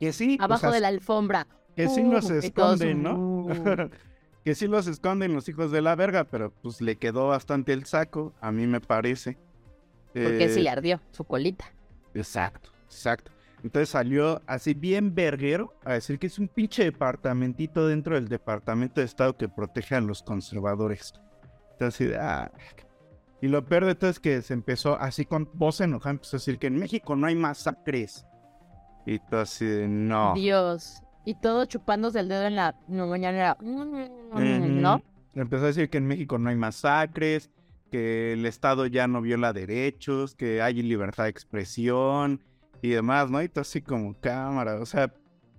Que 0.00 0.12
sí. 0.12 0.36
o 0.40 0.44
Abajo 0.44 0.60
sea, 0.62 0.70
de 0.72 0.80
la 0.80 0.88
alfombra. 0.88 1.46
que 1.76 1.88
sí 1.88 2.02
Uh, 2.02 2.12
los 2.12 2.26
todos, 2.26 2.44
esconden, 2.44 3.02
¿no? 3.02 3.14
uh. 3.16 3.90
que 4.44 4.54
sí 4.56 4.66
los 4.66 4.88
esconden 4.88 5.34
los 5.34 5.48
hijos 5.48 5.70
de 5.70 5.80
la 5.82 5.94
verga, 5.94 6.24
pero 6.24 6.52
pues 6.62 6.80
le 6.80 6.96
quedó 6.96 7.28
bastante 7.28 7.72
el 7.72 7.84
saco, 7.84 8.34
a 8.40 8.50
mí 8.50 8.66
me 8.66 8.80
parece. 8.80 9.38
Porque 10.12 10.48
sí 10.48 10.60
Eh, 10.60 10.62
le 10.64 10.70
ardió 10.70 11.00
su 11.12 11.24
colita. 11.24 11.64
Exacto, 12.14 12.70
exacto. 12.86 13.30
Entonces 13.62 13.90
salió 13.90 14.42
así 14.46 14.74
bien 14.74 15.14
verguero 15.14 15.74
a 15.84 15.92
decir 15.94 16.18
que 16.18 16.26
es 16.26 16.38
un 16.38 16.48
pinche 16.48 16.84
departamentito 16.84 17.86
dentro 17.86 18.16
del 18.16 18.28
Departamento 18.28 19.00
de 19.00 19.06
Estado 19.06 19.36
que 19.36 19.48
protege 19.48 19.94
a 19.94 20.00
los 20.00 20.22
conservadores. 20.22 21.14
Entonces, 21.72 22.16
ah. 22.18 22.50
Y 23.40 23.48
lo 23.48 23.64
peor 23.64 23.86
de 23.86 23.94
todo 23.94 24.10
es 24.10 24.20
que 24.20 24.42
se 24.42 24.54
empezó 24.54 24.98
así 25.00 25.24
con 25.24 25.48
voz 25.54 25.80
enojada, 25.80 26.12
empezó 26.12 26.36
a 26.36 26.38
decir 26.38 26.58
que 26.58 26.68
en 26.68 26.76
México 26.76 27.14
no 27.14 27.26
hay 27.26 27.36
masacres. 27.36 28.26
Y 29.06 29.18
todo 29.18 29.40
así 29.40 29.64
de 29.64 29.88
no. 29.88 30.34
Dios. 30.34 31.02
Y 31.24 31.34
todo 31.34 31.64
chupándose 31.64 32.18
el 32.20 32.28
dedo 32.28 32.46
en 32.46 32.56
la 32.56 32.76
no, 32.88 33.06
mañana. 33.06 33.56
¿No? 33.60 35.02
Empezó 35.34 35.64
a 35.64 35.68
decir 35.68 35.88
que 35.88 35.98
en 35.98 36.06
México 36.06 36.36
no 36.38 36.50
hay 36.50 36.56
masacres, 36.56 37.50
que 37.90 38.32
el 38.32 38.44
Estado 38.44 38.86
ya 38.86 39.06
no 39.06 39.20
viola 39.20 39.52
derechos, 39.52 40.34
que 40.34 40.62
hay 40.62 40.82
libertad 40.82 41.24
de 41.24 41.30
expresión 41.30 42.42
y 42.82 42.90
demás, 42.90 43.30
¿no? 43.30 43.40
Y 43.42 43.48
todo 43.48 43.62
así 43.62 43.80
como 43.80 44.14
cámara, 44.20 44.74
o 44.80 44.86
sea, 44.86 45.12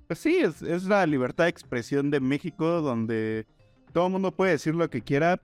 pues 0.08 0.20
sí, 0.20 0.38
es, 0.38 0.62
es 0.62 0.84
la 0.84 1.06
libertad 1.08 1.46
de 1.46 1.50
expresión 1.50 2.12
de 2.12 2.20
México 2.20 2.82
donde 2.82 3.48
todo 3.94 4.08
el 4.08 4.12
mundo 4.12 4.32
puede 4.32 4.52
decir 4.52 4.76
lo 4.76 4.90
que 4.90 5.02
quiera, 5.02 5.40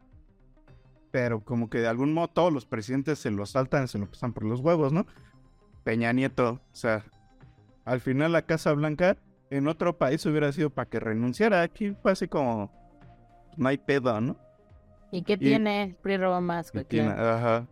pero 1.11 1.39
como 1.43 1.69
que 1.69 1.79
de 1.79 1.87
algún 1.87 2.13
modo 2.13 2.27
todos 2.27 2.53
los 2.53 2.65
presidentes 2.65 3.17
se 3.19 3.31
lo 3.31 3.45
saltan, 3.45 3.87
se 3.87 3.97
lo 3.97 4.05
pasan 4.07 4.33
por 4.33 4.43
los 4.43 4.59
huevos, 4.59 4.93
¿no? 4.93 5.07
Peña 5.83 6.11
Nieto, 6.13 6.59
o 6.71 6.75
sea, 6.75 7.03
al 7.85 8.01
final 8.01 8.31
la 8.33 8.43
Casa 8.43 8.73
Blanca 8.73 9.17
en 9.49 9.67
otro 9.67 9.97
país 9.97 10.23
hubiera 10.25 10.51
sido 10.51 10.69
para 10.69 10.89
que 10.89 10.99
renunciara, 10.99 11.61
aquí 11.63 11.95
fue 12.01 12.11
así 12.11 12.27
como 12.27 12.71
no 13.57 13.69
hay 13.69 13.77
pedo, 13.77 14.19
¿no? 14.21 14.37
¿Y 15.11 15.23
qué 15.23 15.33
Y- 15.33 15.37
tiene? 15.37 15.95
PRI 16.03 16.17
roba 16.17 16.39
más, 16.41 16.71
tiene- 16.87 17.09
ajá. 17.09 17.65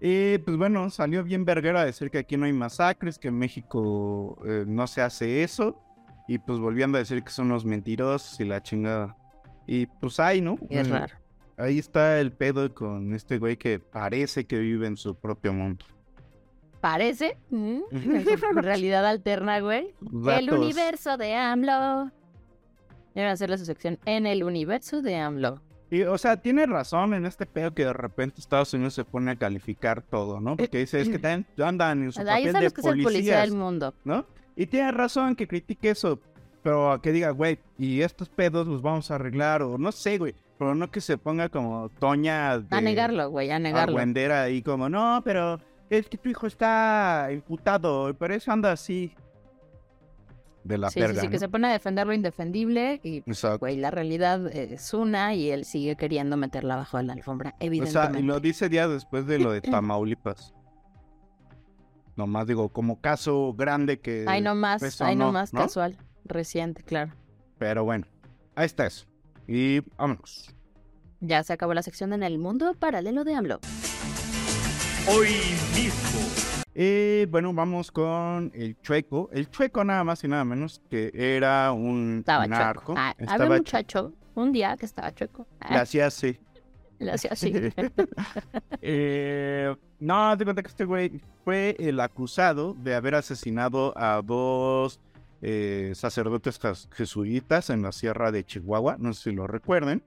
Y 0.00 0.38
pues 0.38 0.56
bueno, 0.56 0.90
salió 0.90 1.24
bien 1.24 1.44
verguera 1.44 1.80
a 1.80 1.84
decir 1.84 2.10
que 2.10 2.18
aquí 2.18 2.36
no 2.36 2.46
hay 2.46 2.52
masacres, 2.52 3.18
que 3.18 3.28
en 3.28 3.38
México 3.38 4.38
eh, 4.46 4.64
no 4.66 4.86
se 4.86 5.00
hace 5.02 5.42
eso. 5.42 5.80
Y 6.28 6.38
pues 6.38 6.58
volviendo 6.58 6.96
a 6.96 7.00
decir 7.00 7.22
que 7.22 7.30
son 7.30 7.48
los 7.48 7.64
mentirosos 7.64 8.38
y 8.40 8.44
la 8.44 8.62
chingada. 8.62 9.16
Y 9.66 9.86
pues 9.86 10.20
ahí, 10.20 10.40
¿no? 10.40 10.58
Es 10.68 10.88
Eh, 10.88 10.90
raro. 10.90 11.14
Ahí 11.56 11.78
está 11.78 12.20
el 12.20 12.32
pedo 12.32 12.74
con 12.74 13.14
este 13.14 13.38
güey 13.38 13.56
que 13.56 13.78
parece 13.78 14.44
que 14.46 14.58
vive 14.58 14.86
en 14.86 14.96
su 14.96 15.14
propio 15.14 15.52
mundo. 15.52 15.84
Parece. 16.80 17.38
¿Mm? 17.50 17.80
En 17.92 18.24
realidad 18.62 19.06
alterna, 19.06 19.60
güey. 19.60 19.94
El 20.26 20.52
universo 20.52 21.16
de 21.16 21.34
AMLO. 21.34 21.72
A 23.16 23.30
hacerle 23.30 23.56
su 23.58 23.64
sección 23.64 23.98
en 24.04 24.26
el 24.26 24.42
universo 24.42 25.00
de 25.00 25.16
AMLO. 25.16 25.62
Y, 25.90 26.02
o 26.02 26.18
sea, 26.18 26.36
tiene 26.38 26.66
razón 26.66 27.14
en 27.14 27.26
este 27.26 27.46
pedo 27.46 27.72
que 27.74 27.84
de 27.84 27.92
repente 27.92 28.40
Estados 28.40 28.72
Unidos 28.74 28.94
se 28.94 29.04
pone 29.04 29.30
a 29.30 29.36
calificar 29.36 30.02
todo, 30.02 30.40
¿no? 30.40 30.56
Porque 30.56 30.78
dice, 30.78 31.00
es 31.00 31.08
que 31.08 31.18
también 31.18 31.46
andan 31.62 32.02
en 32.04 32.12
su 32.12 32.20
Ahí 32.20 32.26
papel 32.26 32.44
de 32.44 32.52
sabes 32.52 32.72
que 32.72 32.80
es 32.80 32.86
el 32.86 32.92
policía 32.92 33.04
policías. 33.04 33.40
del 33.42 33.52
mundo. 33.52 33.94
¿no? 34.04 34.26
Y 34.56 34.66
tiene 34.66 34.90
razón 34.92 35.36
que 35.36 35.46
critique 35.46 35.90
eso, 35.90 36.18
pero 36.62 37.00
que 37.02 37.12
diga, 37.12 37.30
güey, 37.30 37.58
y 37.78 38.00
estos 38.00 38.28
pedos 38.28 38.66
los 38.66 38.82
vamos 38.82 39.10
a 39.10 39.16
arreglar, 39.16 39.62
o 39.62 39.78
no 39.78 39.92
sé, 39.92 40.18
güey, 40.18 40.34
pero 40.58 40.74
no 40.74 40.90
que 40.90 41.00
se 41.00 41.18
ponga 41.18 41.48
como 41.48 41.90
Toña 41.98 42.58
de 42.58 42.66
A 42.76 42.80
negarlo, 42.80 43.28
güey, 43.30 43.50
a 43.50 43.58
negarlo. 43.58 43.92
argüendera 43.92 44.42
ahí 44.42 44.62
como, 44.62 44.88
no, 44.88 45.20
pero 45.24 45.60
es 45.90 46.08
que 46.08 46.16
tu 46.16 46.28
hijo 46.28 46.46
está 46.46 47.28
imputado, 47.32 48.08
y 48.08 48.14
por 48.14 48.32
eso 48.32 48.50
anda 48.50 48.72
así. 48.72 49.14
De 50.64 50.78
la 50.78 50.90
Sí, 50.90 50.98
verga, 50.98 51.20
sí, 51.20 51.26
sí, 51.26 51.30
que 51.30 51.38
se 51.38 51.48
pone 51.48 51.68
a 51.68 51.72
defender 51.72 52.06
lo 52.06 52.14
indefendible 52.14 52.98
y, 53.04 53.18
Exacto. 53.18 53.58
güey, 53.60 53.76
la 53.76 53.90
realidad 53.90 54.46
es 54.48 54.94
una 54.94 55.34
y 55.34 55.50
él 55.50 55.66
sigue 55.66 55.94
queriendo 55.94 56.38
meterla 56.38 56.76
bajo 56.76 57.00
la 57.02 57.12
alfombra, 57.12 57.50
O 57.50 57.52
sea, 57.58 57.66
evidentemente. 57.66 58.20
y 58.20 58.22
lo 58.22 58.40
dice 58.40 58.68
día 58.70 58.88
después 58.88 59.26
de 59.26 59.38
lo 59.38 59.52
de 59.52 59.60
Tamaulipas. 59.60 60.54
Nomás 62.16 62.46
digo, 62.46 62.70
como 62.70 63.00
caso 63.00 63.52
grande 63.54 64.00
que... 64.00 64.24
Ay, 64.26 64.40
no 64.40 64.54
más, 64.54 64.80
pesó, 64.80 65.04
ay, 65.04 65.16
no 65.16 65.26
no, 65.26 65.32
más, 65.32 65.52
¿no? 65.52 65.60
casual, 65.60 65.98
reciente, 66.24 66.82
claro. 66.82 67.12
Pero 67.58 67.84
bueno, 67.84 68.06
ahí 68.54 68.66
está 68.66 68.86
eso. 68.86 69.04
Y 69.46 69.80
vámonos. 69.98 70.54
Ya 71.20 71.42
se 71.42 71.52
acabó 71.52 71.74
la 71.74 71.82
sección 71.82 72.12
en 72.14 72.22
el 72.22 72.38
mundo 72.38 72.74
paralelo 72.74 73.24
de 73.24 73.34
AMLO. 73.34 73.60
Hoy 75.08 75.28
mismo. 75.74 76.43
Y 76.74 77.26
bueno, 77.26 77.52
vamos 77.54 77.90
con 77.92 78.50
el 78.54 78.76
chueco. 78.82 79.30
El 79.32 79.48
chueco 79.50 79.84
nada 79.84 80.02
más 80.04 80.24
y 80.24 80.28
nada 80.28 80.44
menos 80.44 80.80
que 80.90 81.10
era 81.14 81.70
un 81.72 82.18
Estaba 82.20 82.46
narco. 82.46 82.94
Ah, 82.96 83.14
había 83.28 83.46
un 83.46 83.56
muchacho 83.58 84.12
un 84.34 84.52
día 84.52 84.76
que 84.76 84.86
estaba 84.86 85.14
chueco. 85.14 85.46
Ah, 85.60 85.80
hacía 85.82 86.06
así. 86.06 86.38
le 86.98 87.12
hacía 87.12 87.30
así. 87.32 87.52
Eh, 88.86 89.74
no, 90.00 90.36
te 90.36 90.44
cuenta 90.44 90.62
que 90.62 90.68
este 90.68 90.84
güey 90.84 91.20
fue 91.44 91.74
el 91.78 91.98
acusado 92.00 92.74
de 92.74 92.94
haber 92.94 93.14
asesinado 93.14 93.94
a 93.96 94.20
dos 94.22 95.00
eh, 95.40 95.92
sacerdotes 95.94 96.58
jesuitas 96.92 97.70
en 97.70 97.82
la 97.82 97.92
sierra 97.92 98.30
de 98.32 98.44
Chihuahua. 98.44 98.96
No 98.98 99.12
sé 99.14 99.30
si 99.30 99.36
lo 99.36 99.46
recuerden. 99.46 100.02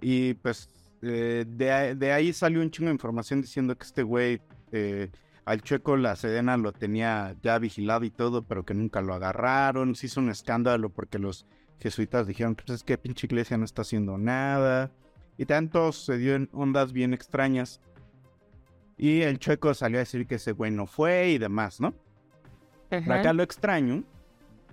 Y 0.00 0.34
pues 0.34 0.68
eh, 1.02 1.44
de, 1.46 1.72
ahí- 1.72 1.94
de 1.94 2.12
ahí 2.12 2.32
salió 2.32 2.60
un 2.62 2.70
chingo 2.70 2.88
de 2.88 2.94
información 2.94 3.40
diciendo 3.42 3.76
que 3.76 3.84
este 3.84 4.02
güey 4.02 4.40
eh, 4.72 5.10
al 5.50 5.62
chueco 5.62 5.96
la 5.96 6.14
Sedena 6.14 6.56
lo 6.56 6.70
tenía 6.70 7.34
ya 7.42 7.58
vigilado 7.58 8.04
y 8.04 8.10
todo, 8.10 8.44
pero 8.44 8.64
que 8.64 8.72
nunca 8.72 9.00
lo 9.00 9.14
agarraron. 9.14 9.96
Se 9.96 10.06
hizo 10.06 10.20
un 10.20 10.30
escándalo 10.30 10.90
porque 10.90 11.18
los 11.18 11.44
jesuitas 11.80 12.28
dijeron, 12.28 12.54
pues 12.54 12.70
es 12.70 12.84
que 12.84 12.96
pinche 12.96 13.26
iglesia 13.26 13.56
no 13.56 13.64
está 13.64 13.82
haciendo 13.82 14.16
nada. 14.16 14.92
Y 15.38 15.46
tanto 15.46 15.90
se 15.90 16.18
dio 16.18 16.36
en 16.36 16.48
ondas 16.52 16.92
bien 16.92 17.12
extrañas. 17.12 17.80
Y 18.96 19.22
el 19.22 19.40
chueco 19.40 19.74
salió 19.74 19.98
a 19.98 20.06
decir 20.06 20.24
que 20.28 20.36
ese 20.36 20.52
güey 20.52 20.70
no 20.70 20.86
fue 20.86 21.30
y 21.30 21.38
demás, 21.38 21.80
¿no? 21.80 21.94
Acá 22.92 23.32
lo 23.32 23.42
extraño, 23.42 24.04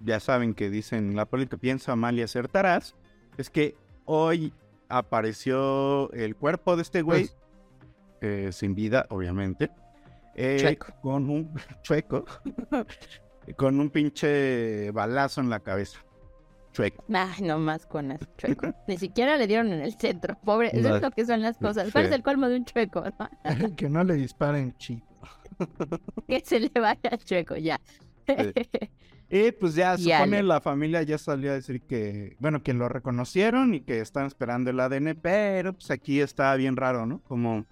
ya 0.04 0.20
saben 0.20 0.54
que 0.54 0.70
dicen 0.70 1.16
la 1.16 1.26
política 1.26 1.58
piensa 1.58 1.96
mal 1.96 2.20
y 2.20 2.22
acertarás, 2.22 2.94
es 3.40 3.50
que 3.50 3.76
hoy 4.06 4.54
apareció 4.90 6.12
el 6.12 6.36
cuerpo 6.36 6.76
de 6.76 6.84
este 6.84 7.02
güey, 7.02 7.32
eh, 8.22 8.50
sin 8.52 8.76
vida, 8.76 9.08
obviamente, 9.10 9.72
eh, 10.38 10.58
Chueco. 10.60 10.88
con 11.02 11.30
un 11.30 11.52
chueco, 11.84 12.26
con 13.58 13.80
un 13.80 13.90
pinche 13.90 14.92
balazo 14.92 15.42
en 15.42 15.50
la 15.50 15.60
cabeza. 15.60 16.00
Chueco. 16.74 17.04
Ay, 17.12 17.42
no 17.44 17.58
más 17.58 17.86
con 17.88 18.12
eso, 18.12 18.26
chueco. 18.38 18.74
Ni 18.88 18.98
siquiera 18.98 19.36
le 19.38 19.48
dieron 19.48 19.72
en 19.74 19.82
el 19.82 19.94
centro, 19.98 20.38
pobre. 20.46 20.70
Eso 20.74 20.90
No. 20.90 20.96
es 20.98 21.02
lo 21.02 21.12
que 21.12 21.26
son 21.26 21.42
las 21.42 21.58
cosas. 21.58 21.92
¿Cuál 21.92 22.06
Sí. 22.06 22.10
es 22.10 22.16
el 22.16 22.24
colmo 22.24 22.48
de 22.48 22.56
un 22.58 22.66
chueco? 22.66 23.04
no? 23.70 23.76
que 23.76 23.90
no 23.90 24.04
le 24.04 24.14
disparen 24.14 24.76
chico. 24.78 25.06
que 26.28 26.40
se 26.46 26.60
le 26.60 26.70
vaya 26.80 27.10
al 27.12 27.18
chueco, 27.18 27.56
ya. 27.56 27.80
Y 29.30 29.52
pues 29.54 29.76
ya 29.76 29.98
supone 29.98 30.42
la 30.44 30.62
familia 30.62 31.02
ya 31.02 31.18
salió 31.18 31.52
a 31.52 31.56
decir 31.56 31.82
que, 31.82 32.38
bueno, 32.40 32.64
que 32.64 32.74
lo 32.74 32.88
reconocieron 32.88 33.74
y 33.74 33.82
que 33.82 34.00
están 34.00 34.26
esperando 34.28 34.70
el 34.70 34.80
ADN, 34.80 35.16
pero 35.22 35.74
pues 35.74 35.92
aquí 35.92 36.22
está 36.22 36.56
bien 36.56 36.78
raro, 36.78 37.06
¿no? 37.06 37.20
Como 37.24 37.66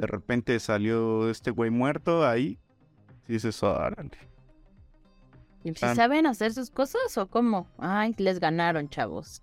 de 0.00 0.06
repente 0.06 0.58
salió 0.60 1.28
este 1.28 1.50
güey 1.50 1.70
muerto 1.70 2.26
ahí. 2.26 2.58
Y 3.28 3.34
dices, 3.34 3.62
órale. 3.62 4.10
¿Y 5.62 5.74
si 5.74 5.86
saben 5.94 6.26
hacer 6.26 6.54
sus 6.54 6.70
cosas 6.70 7.18
o 7.18 7.28
cómo? 7.28 7.68
Ay, 7.78 8.14
les 8.16 8.40
ganaron, 8.40 8.88
chavos. 8.88 9.42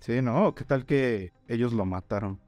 Sí, 0.00 0.22
no, 0.22 0.54
¿qué 0.54 0.64
tal 0.64 0.86
que 0.86 1.32
ellos 1.48 1.74
lo 1.74 1.84
mataron? 1.84 2.40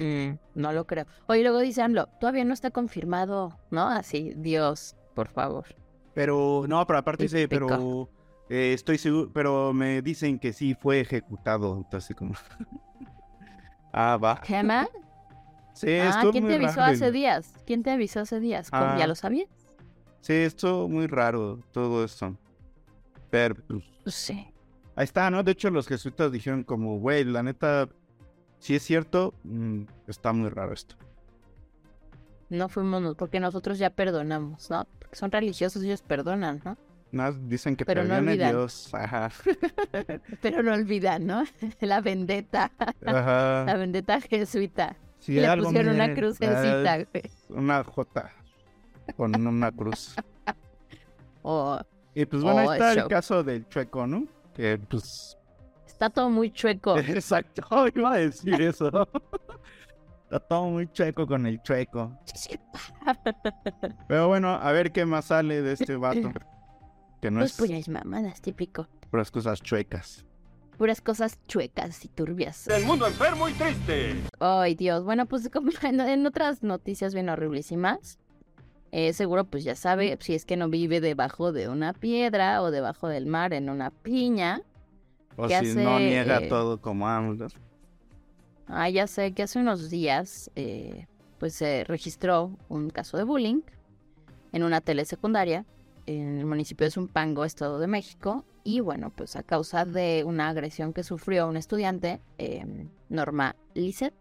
Mm, 0.00 0.38
no 0.56 0.72
lo 0.72 0.86
creo. 0.86 1.06
Oye, 1.28 1.42
luego 1.42 1.60
dice 1.60 1.82
AMLO, 1.82 2.06
todavía 2.18 2.44
no 2.44 2.54
está 2.54 2.70
confirmado, 2.70 3.56
¿no? 3.70 3.86
Así, 3.86 4.32
Dios, 4.36 4.96
por 5.14 5.28
favor. 5.28 5.66
Pero, 6.14 6.64
no, 6.66 6.84
pero 6.86 6.98
aparte 6.98 7.24
dice, 7.24 7.46
pero 7.46 8.10
eh, 8.48 8.72
estoy 8.72 8.98
seguro, 8.98 9.30
pero 9.32 9.72
me 9.72 10.02
dicen 10.02 10.40
que 10.40 10.52
sí 10.52 10.74
fue 10.74 11.00
ejecutado. 11.00 11.76
Entonces, 11.76 12.16
como. 12.16 12.34
ah, 13.92 14.16
va. 14.16 14.40
¿Qué 14.40 14.62
más? 14.64 14.88
Sí, 15.80 15.96
ah, 15.98 16.28
¿quién 16.30 16.44
muy 16.44 16.52
te 16.52 16.56
avisó 16.58 16.80
raro. 16.80 16.92
hace 16.92 17.10
días? 17.10 17.54
¿Quién 17.66 17.82
te 17.82 17.90
avisó 17.90 18.20
hace 18.20 18.38
días? 18.38 18.70
¿Cómo? 18.70 18.82
Ah. 18.84 18.96
¿Ya 18.98 19.06
lo 19.06 19.14
sabías? 19.14 19.48
Sí, 20.20 20.34
estuvo 20.34 20.88
muy 20.90 21.06
raro 21.06 21.58
todo 21.72 22.04
esto. 22.04 22.36
Pero, 23.30 23.54
pues, 23.66 23.84
Pues 24.02 24.14
sí. 24.14 24.46
ahí 24.94 25.04
está, 25.04 25.30
¿no? 25.30 25.42
De 25.42 25.52
hecho, 25.52 25.70
los 25.70 25.88
jesuitas 25.88 26.30
dijeron 26.32 26.64
como, 26.64 26.98
güey, 26.98 27.24
la 27.24 27.42
neta, 27.42 27.88
si 28.58 28.74
es 28.74 28.82
cierto, 28.82 29.32
mm, 29.44 29.84
está 30.06 30.34
muy 30.34 30.50
raro 30.50 30.74
esto. 30.74 30.96
No 32.50 32.68
fuimos, 32.68 33.14
porque 33.16 33.40
nosotros 33.40 33.78
ya 33.78 33.88
perdonamos, 33.88 34.68
¿no? 34.68 34.86
Porque 34.98 35.16
son 35.16 35.30
religiosos, 35.32 35.82
ellos 35.82 36.02
perdonan, 36.02 36.60
¿no? 36.62 36.76
Nada, 37.12 37.34
dicen 37.46 37.74
que 37.74 37.86
Pero 37.86 38.02
no 38.02 38.10
perdone 38.10 38.32
olvidan. 38.32 38.50
Dios. 38.50 38.92
Ajá. 38.92 39.30
Pero 40.42 40.62
no 40.62 40.74
olvidan, 40.74 41.26
¿no? 41.26 41.44
La 41.80 42.00
vendetta, 42.02 42.70
la 43.00 43.64
Ajá. 43.64 43.76
vendetta 43.78 44.20
jesuita. 44.20 44.96
Si 45.20 45.32
Le 45.34 45.46
algo 45.46 45.66
pusieron 45.66 45.94
una 45.94 46.14
crucecita, 46.14 46.96
güey. 46.96 47.30
Una 47.50 47.84
J 47.84 48.32
con 49.16 49.46
una 49.46 49.70
cruz. 49.72 50.14
O 51.42 51.80
Y 52.14 52.26
pues 52.26 52.42
bueno, 52.42 52.64
Oh, 52.66 52.70
ahí 52.70 52.78
está 52.78 52.94
show. 52.94 53.02
el 53.04 53.08
caso 53.08 53.42
del 53.42 53.66
chueco, 53.68 54.06
¿no? 54.06 54.26
Que 54.54 54.78
pues... 54.78 55.38
está 55.86 56.10
todo 56.10 56.28
muy 56.28 56.50
chueco. 56.50 56.98
Exacto, 56.98 57.62
iba 57.94 58.12
a 58.12 58.16
decir 58.18 58.60
eso. 58.60 59.08
está 60.24 60.38
todo 60.40 60.66
muy 60.66 60.86
chueco 60.92 61.26
con 61.26 61.46
el 61.46 61.62
chueco. 61.62 62.12
Pero 64.08 64.28
bueno, 64.28 64.50
a 64.50 64.72
ver 64.72 64.92
qué 64.92 65.06
más 65.06 65.26
sale 65.26 65.62
de 65.62 65.72
este 65.72 65.96
vato. 65.96 66.30
Que 67.22 67.30
no 67.30 67.40
Pues 67.40 67.52
es 67.52 67.56
puras 67.56 67.88
mamadas, 67.88 68.40
típico. 68.42 68.86
puras 69.10 69.30
cosas 69.30 69.60
chuecas. 69.62 70.24
Puras 70.80 71.02
cosas 71.02 71.38
chuecas 71.46 72.02
y 72.06 72.08
turbias. 72.08 72.66
El 72.68 72.86
mundo 72.86 73.06
enfermo 73.06 73.46
y 73.46 73.52
triste. 73.52 74.16
Ay, 74.38 74.74
Dios. 74.74 75.04
Bueno, 75.04 75.26
pues 75.26 75.46
como 75.52 75.70
en, 75.82 76.00
en 76.00 76.26
otras 76.26 76.62
noticias 76.62 77.12
bien 77.12 77.28
horriblísimas. 77.28 78.18
eh, 78.90 79.12
seguro, 79.12 79.44
pues 79.44 79.62
ya 79.62 79.74
sabe, 79.74 80.16
si 80.22 80.34
es 80.34 80.46
que 80.46 80.56
no 80.56 80.70
vive 80.70 81.02
debajo 81.02 81.52
de 81.52 81.68
una 81.68 81.92
piedra 81.92 82.62
o 82.62 82.70
debajo 82.70 83.08
del 83.08 83.26
mar 83.26 83.52
en 83.52 83.68
una 83.68 83.90
piña. 83.90 84.62
O 85.36 85.48
¿Qué 85.48 85.60
si 85.66 85.74
no 85.74 85.96
hace, 85.96 86.04
niega 86.06 86.38
eh, 86.38 86.48
todo 86.48 86.80
como 86.80 87.06
AMLO. 87.06 87.48
Ah, 88.66 88.88
ya 88.88 89.06
sé 89.06 89.32
que 89.32 89.42
hace 89.42 89.58
unos 89.58 89.90
días, 89.90 90.50
eh, 90.56 91.04
pues 91.38 91.52
se 91.56 91.84
registró 91.84 92.56
un 92.70 92.88
caso 92.88 93.18
de 93.18 93.24
bullying 93.24 93.60
en 94.52 94.62
una 94.62 94.80
telesecundaria 94.80 95.66
en 96.06 96.38
el 96.38 96.46
municipio 96.46 96.86
de 96.86 96.90
Zumpango, 96.90 97.44
Estado 97.44 97.78
de 97.78 97.86
México. 97.86 98.46
Y 98.62 98.80
bueno, 98.80 99.10
pues 99.10 99.36
a 99.36 99.42
causa 99.42 99.84
de 99.84 100.22
una 100.26 100.48
agresión 100.48 100.92
que 100.92 101.02
sufrió 101.02 101.48
un 101.48 101.56
estudiante, 101.56 102.20
eh, 102.38 102.88
Norma 103.08 103.56
Lisset, 103.74 104.14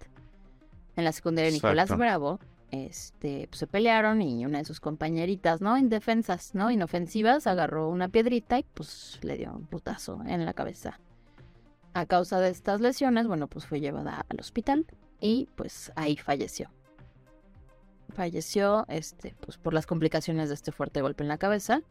en 0.96 1.04
la 1.04 1.12
secundaria 1.12 1.52
Nicolás 1.52 1.86
Exacto. 1.86 2.00
Bravo, 2.00 2.40
este, 2.72 3.48
pues 3.50 3.60
se 3.60 3.68
pelearon 3.68 4.22
y 4.22 4.46
una 4.46 4.60
de 4.60 4.66
sus 4.66 4.80
compañeritas, 4.80 5.62
¿no? 5.62 5.78
Indefensas, 5.78 6.54
¿no? 6.54 6.72
Inofensivas, 6.72 7.48
agarró 7.48 7.90
una 7.90 8.10
piedrita 8.10 8.60
y 8.60 8.64
pues 8.74 9.20
le 9.22 9.38
dio 9.38 9.52
un 9.54 9.66
putazo 9.66 10.22
en 10.28 10.46
la 10.46 10.54
cabeza. 10.54 11.00
A 11.94 12.06
causa 12.06 12.40
de 12.40 12.50
estas 12.50 12.82
lesiones, 12.82 13.28
bueno, 13.28 13.48
pues 13.48 13.66
fue 13.66 13.80
llevada 13.80 14.26
al 14.30 14.40
hospital 14.40 14.86
y 15.20 15.50
pues 15.56 15.92
ahí 15.96 16.16
falleció. 16.16 16.70
Falleció, 18.10 18.86
este, 18.88 19.36
pues 19.40 19.58
por 19.58 19.74
las 19.74 19.86
complicaciones 19.86 20.50
de 20.50 20.56
este 20.56 20.72
fuerte 20.72 21.02
golpe 21.02 21.24
en 21.24 21.30
la 21.30 21.38
cabeza. 21.38 21.82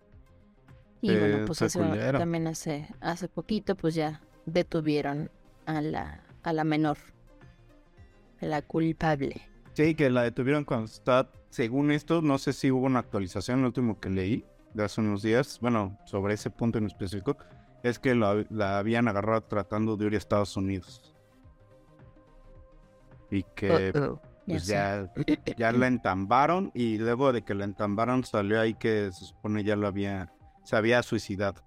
Y 1.00 1.10
Eh, 1.12 1.18
bueno, 1.18 1.46
pues 1.46 1.72
culero. 1.72 2.18
también 2.18 2.46
hace, 2.46 2.88
hace 3.00 3.28
poquito, 3.28 3.76
pues 3.76 3.94
ya 3.94 4.20
detuvieron 4.46 5.30
a 5.66 5.80
la, 5.80 6.22
a 6.42 6.52
la 6.52 6.64
menor, 6.64 6.98
la 8.40 8.62
culpable. 8.62 9.42
Sí, 9.74 9.94
que 9.94 10.10
la 10.10 10.22
detuvieron 10.22 10.64
cuando 10.64 10.86
está, 10.86 11.30
según 11.50 11.92
esto, 11.92 12.20
no 12.20 12.38
sé 12.38 12.52
si 12.52 12.70
hubo 12.70 12.86
una 12.86 12.98
actualización, 12.98 13.60
lo 13.60 13.68
último 13.68 14.00
que 14.00 14.10
leí 14.10 14.44
de 14.74 14.84
hace 14.84 15.00
unos 15.00 15.22
días, 15.22 15.58
bueno, 15.60 15.98
sobre 16.04 16.34
ese 16.34 16.50
punto 16.50 16.78
en 16.78 16.86
específico, 16.86 17.36
es 17.84 17.98
que 18.00 18.14
la, 18.16 18.44
la 18.50 18.78
habían 18.78 19.06
agarrado 19.06 19.42
tratando 19.42 19.96
de 19.96 20.06
ir 20.06 20.14
a 20.14 20.18
Estados 20.18 20.56
Unidos. 20.56 21.14
Y 23.30 23.44
que 23.54 23.92
Uh-oh, 23.94 24.20
ya 24.46 24.54
pues 24.54 24.64
sé. 24.64 24.72
ya, 24.72 25.12
ya 25.56 25.72
la 25.72 25.86
entambaron 25.86 26.70
y 26.74 26.98
luego 26.98 27.32
de 27.32 27.42
que 27.42 27.54
la 27.54 27.64
entambaron 27.64 28.24
salió 28.24 28.60
ahí 28.60 28.74
que 28.74 29.10
se 29.12 29.26
supone 29.26 29.62
ya 29.64 29.76
lo 29.76 29.86
había, 29.86 30.32
se 30.68 30.76
había 30.76 31.02
suicidado. 31.02 31.62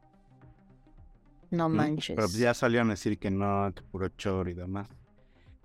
No 1.49 1.67
¿no? 1.67 1.69
manches. 1.69 2.15
Pero 2.15 2.27
ya 2.27 2.53
salieron 2.53 2.89
a 2.89 2.93
decir 2.93 3.17
que 3.17 3.31
no, 3.31 3.73
que 3.73 3.81
puro 3.81 4.09
chor 4.09 4.47
y 4.47 4.53
demás. 4.53 4.87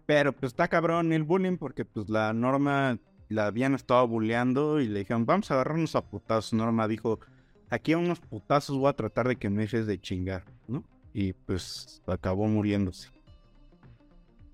Pero 0.07 0.33
pues 0.33 0.53
está 0.53 0.69
cabrón 0.69 1.13
el 1.13 1.23
bullying 1.23 1.59
porque 1.59 1.85
pues 1.85 2.09
la 2.09 2.33
Norma 2.33 2.99
la 3.29 3.47
habían 3.47 3.75
estado 3.75 4.09
bulleando 4.09 4.81
y 4.81 4.89
le 4.89 5.01
dijeron, 5.01 5.27
vamos 5.27 5.51
a 5.51 5.55
agarrarnos 5.55 5.95
a 5.97 6.07
putazos. 6.07 6.55
Norma 6.55 6.89
dijo, 6.89 7.21
aquí 7.69 7.93
a 7.93 7.99
unos 7.99 8.21
putazos 8.21 8.79
voy 8.79 8.89
a 8.89 8.95
tratar 8.95 9.29
de 9.29 9.37
que 9.37 9.51
me 9.51 9.63
dejes 9.63 9.87
de 9.87 10.01
chingar, 10.01 10.45
¿no? 10.67 10.83
Y 11.13 11.35
pues 11.35 12.03
acabó 12.07 12.47
muriéndose. 12.47 13.11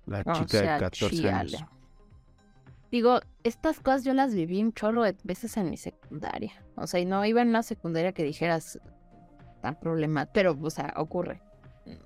La 0.05 0.23
O 0.25 0.33
chica 0.33 0.59
sea, 0.59 0.73
de 0.73 0.79
14 0.79 1.29
años. 1.31 1.65
Digo, 2.93 3.21
estas 3.43 3.79
cosas 3.79 4.03
yo 4.03 4.13
las 4.13 4.35
viví 4.35 4.61
un 4.61 4.71
chorro 4.71 5.01
de 5.01 5.17
veces 5.23 5.57
en 5.57 5.71
mi 5.71 5.77
secundaria. 5.77 6.51
O 6.75 6.85
sea, 6.85 6.99
y 6.99 7.05
no 7.05 7.25
iba 7.25 7.41
en 7.41 7.47
una 7.47 7.63
secundaria 7.63 8.11
que 8.11 8.21
dijeras 8.23 8.79
tan 9.63 9.79
problema, 9.79 10.27
pero, 10.27 10.55
o 10.61 10.69
sea, 10.69 10.93
ocurre. 10.97 11.41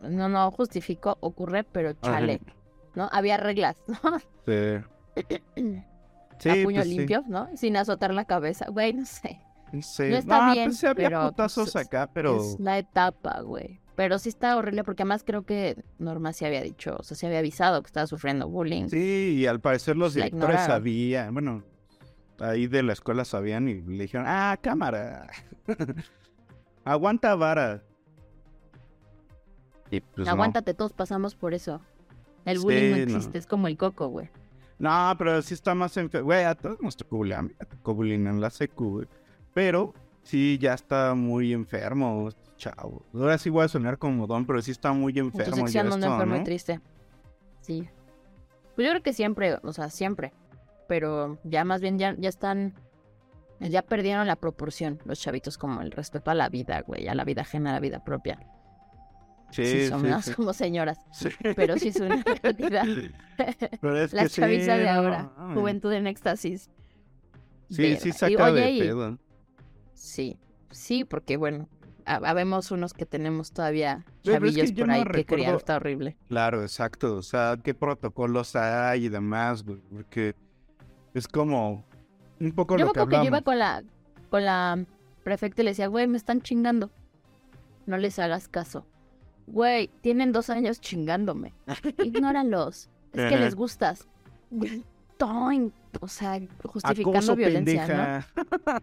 No, 0.02 0.30
no 0.30 0.50
justifico, 0.50 1.17
ocurre, 1.19 1.65
pero 1.65 1.91
chale, 1.91 2.39
¿no? 2.95 3.10
Había 3.12 3.36
reglas, 3.36 3.76
¿no? 3.88 4.17
Sí. 4.45 5.65
Sí, 6.39 6.50
a 6.52 6.63
puño 6.63 6.78
pues 6.82 6.88
sí. 6.88 6.97
limpio, 6.97 7.23
¿no? 7.28 7.50
Sin 7.58 7.76
azotar 7.76 8.13
la 8.13 8.26
cabeza, 8.26 8.67
güey, 8.69 8.93
no 8.93 9.06
sé. 9.08 9.41
Sí. 9.82 10.04
No 10.04 10.17
está 10.17 10.47
No, 10.47 10.54
bien, 10.54 10.65
pues 10.67 10.78
sí 10.78 10.86
había 10.86 11.10
pero, 11.10 11.19
pues, 11.19 11.32
putazos 11.32 11.76
acá, 11.76 12.10
pero... 12.13 12.38
Es 12.38 12.60
la 12.60 12.78
etapa, 12.78 13.41
güey. 13.41 13.82
Pero 13.97 14.19
sí 14.19 14.29
está 14.29 14.55
horrible 14.55 14.83
porque 14.83 15.01
además 15.01 15.23
creo 15.25 15.41
que 15.41 15.83
Norma 15.97 16.31
sí 16.31 16.45
había 16.45 16.62
dicho, 16.62 16.97
o 16.99 17.03
sea, 17.03 17.17
sí 17.17 17.25
había 17.25 17.39
avisado 17.39 17.81
que 17.81 17.88
estaba 17.88 18.05
sufriendo 18.05 18.47
bullying. 18.47 18.89
Sí, 18.89 19.38
y 19.39 19.47
al 19.47 19.60
parecer 19.60 19.97
los 19.97 20.15
La 20.15 20.25
directores 20.25 20.62
sabían, 20.65 21.33
bueno, 21.33 21.63
ahí 22.39 22.67
de 22.67 22.83
la 22.83 22.93
escuela 22.93 23.25
sabían 23.25 23.67
y 23.67 23.81
le 23.81 24.03
dijeron, 24.03 24.27
ah, 24.29 24.55
cámara, 24.62 25.25
aguanta 26.86 27.33
vara. 27.33 27.81
Y 29.89 30.01
pues 30.01 30.27
no. 30.27 30.31
Aguántate, 30.31 30.75
todos 30.75 30.93
pasamos 30.93 31.33
por 31.33 31.55
eso. 31.55 31.81
El 32.45 32.60
bullying 32.60 32.91
no 32.91 32.97
no. 32.97 33.03
existe, 33.17 33.39
es 33.39 33.47
como 33.47 33.67
el 33.67 33.77
coco, 33.77 34.10
güey. 34.10 34.29
No, 34.77 35.15
pero 35.17 35.41
sí 35.41 35.55
está 35.55 35.73
más 35.73 35.97
enfermo. 35.97 36.25
Güey, 36.25 36.43
a 36.43 36.53
todos 36.53 36.79
nos 36.83 36.95
tocó 36.95 37.17
bullying. 37.17 37.36
A 37.36 37.41
mí 37.41 37.51
me 37.60 37.65
tocó 37.65 37.95
bullying 37.95 38.27
en 38.27 38.41
la 38.41 38.51
secu, 38.51 38.91
güey. 38.91 39.07
Pero 39.55 39.95
sí, 40.21 40.60
ya 40.62 40.75
está 40.75 41.15
muy 41.15 41.51
enfermo, 41.51 42.29
chavo. 42.58 43.06
Ahora 43.13 43.38
sí 43.38 43.50
voy 43.50 43.63
a 43.65 43.67
sonar 43.67 43.98
como 43.98 44.28
don, 44.28 44.46
pero 44.46 44.62
sí 44.62 44.72
está 44.72 44.91
muy 44.93 45.17
enfermo 45.17 45.56
donde 45.56 45.67
esto, 45.67 46.13
enfermo 46.13 46.36
y 46.36 46.39
¿no? 46.39 46.43
triste. 46.43 46.82
Sí. 47.62 47.88
Pues 48.76 48.86
yo 48.86 48.91
creo 48.91 49.04
que 49.04 49.13
siempre, 49.13 49.58
o 49.63 49.74
sea, 49.74 49.89
siempre. 49.89 50.34
Pero 50.88 51.38
ya 51.43 51.63
más 51.65 51.82
bien 51.82 51.98
ya, 52.00 52.15
ya 52.17 52.30
están. 52.30 52.74
Ya 53.60 53.82
perdieron 53.82 54.28
la 54.28 54.36
proporción 54.36 55.00
los 55.06 55.20
chavitos 55.20 55.58
como 55.58 55.82
el 55.82 55.91
respeto 55.91 56.30
a 56.30 56.36
la 56.36 56.48
vida, 56.50 56.82
güey, 56.86 57.08
a 57.08 57.15
la 57.15 57.24
vida 57.24 57.41
ajena, 57.41 57.72
a 57.72 57.74
la 57.74 57.80
vida 57.80 58.04
propia. 58.04 58.39
Sí, 59.52 59.65
Sí, 59.65 59.72
sí, 59.84 59.88
son 59.88 60.08
más 60.10 60.26
sí. 60.26 60.34
como 60.34 60.54
señoras. 60.54 61.00
Sí. 61.12 61.30
Pero 61.56 61.78
sí 61.78 61.88
es 61.88 62.00
una 62.00 62.22
realidad. 62.43 62.86
Pero 63.82 63.98
es 63.98 64.13
La 64.13 64.28
sí, 64.30 64.41
chaviza 64.41 64.78
de 64.78 64.89
ahora. 64.89 65.32
Juventud 65.56 65.91
en 65.93 66.06
éxtasis. 66.06 66.70
Sí, 67.70 67.96
sí. 67.98 68.10
Y, 68.10 68.12
saca 68.12 68.52
oye, 68.52 68.62
de 68.62 68.72
y- 68.72 68.80
pedo. 68.80 69.17
Sí, 69.93 70.38
sí, 70.70 71.04
porque 71.04 71.38
bueno, 71.38 71.67
habemos 72.08 72.72
unos 72.72 72.93
que 72.93 73.06
tenemos 73.06 73.52
todavía 73.52 74.06
Pero 74.24 74.46
es 74.48 74.56
que 74.56 74.62
chavillos 74.62 74.72
por 74.80 74.88
no 74.88 74.93
ahí 74.93 75.04
que 75.04 75.26
criar, 75.26 75.28
recuerdo- 75.39 75.58
está 75.58 75.76
horrible. 75.76 76.17
Claro, 76.28 76.62
exacto. 76.62 77.15
O 77.15 77.22
sea, 77.22 77.58
qué 77.63 77.74
protocolos 77.74 78.56
hay 78.56 79.06
y 79.06 79.10
demás, 79.10 79.63
güey. 79.63 79.80
Porque 79.91 80.36
es 81.13 81.28
como 81.28 81.84
un 82.39 82.52
poco 82.54 82.78
Yo 82.78 82.86
lo 82.86 82.93
que 82.93 83.00
que 83.02 83.06
yo 83.06 83.24
iba 83.24 83.38
hablamos. 83.38 83.41
con 83.43 83.60
la, 83.60 83.84
con 84.30 84.46
la 84.46 84.86
prefecta 85.24 85.62
y 85.62 85.65
le 85.65 85.72
decía, 85.72 85.88
güey, 85.88 86.08
me 86.08 86.17
están 86.17 86.41
chingando. 86.41 86.89
No 87.86 87.98
les 87.98 88.17
hagas 88.20 88.48
caso. 88.48 88.86
Güey, 89.48 89.89
tienen 90.02 90.32
dos 90.32 90.50
años 90.50 90.80
chingándome. 90.82 91.54
Ignóralos. 92.04 92.89
Es 93.13 93.30
que 93.32 93.38
les 93.38 93.56
gustas. 93.56 94.08
Toin, 95.17 95.74
O 95.99 96.07
sea, 96.07 96.39
justificando 96.63 97.17
Acoso, 97.17 97.36
violencia, 97.36 97.86
pendeja. 97.86 98.27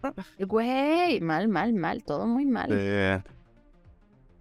¿no? 0.03 0.13
Güey, 0.47 1.21
mal, 1.21 1.47
mal, 1.47 1.73
mal. 1.73 2.03
Todo 2.03 2.27
muy 2.27 2.45
mal. 2.45 2.69
Eh, 2.71 3.21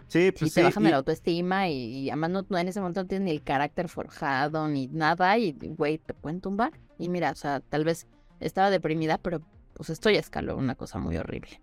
Sí, 0.09 0.27
Sí, 0.27 0.33
pues 0.39 0.55
te 0.55 0.61
sí. 0.61 0.65
bajan 0.65 0.87
y- 0.87 0.91
la 0.91 0.97
autoestima 0.99 1.69
y, 1.69 1.75
y 1.75 2.11
además 2.11 2.31
no, 2.31 2.47
no- 2.49 2.59
en 2.59 2.69
ese 2.69 2.79
momento 2.81 3.03
no 3.03 3.09
tienes 3.09 3.25
ni 3.25 3.31
el 3.33 3.43
carácter 3.43 3.89
forjado 3.89 4.69
ni 4.69 4.87
nada 4.87 5.37
y, 5.39 5.53
güey, 5.61 5.99
te 5.99 6.15
pueden 6.15 6.41
tumbar. 6.41 6.73
Y 6.99 7.09
mira, 7.09 7.33
o 7.33 7.35
sea, 7.35 7.59
tal 7.61 7.85
vez 7.85 8.07
estaba 8.39 8.71
deprimida, 8.71 9.19
pero 9.19 9.41
pues 9.75 9.91
esto 9.91 10.11
ya 10.11 10.21
escaló 10.21 10.57
una 10.57 10.77
cosa 10.77 10.99
muy 10.99 11.17
horrible. 11.17 11.61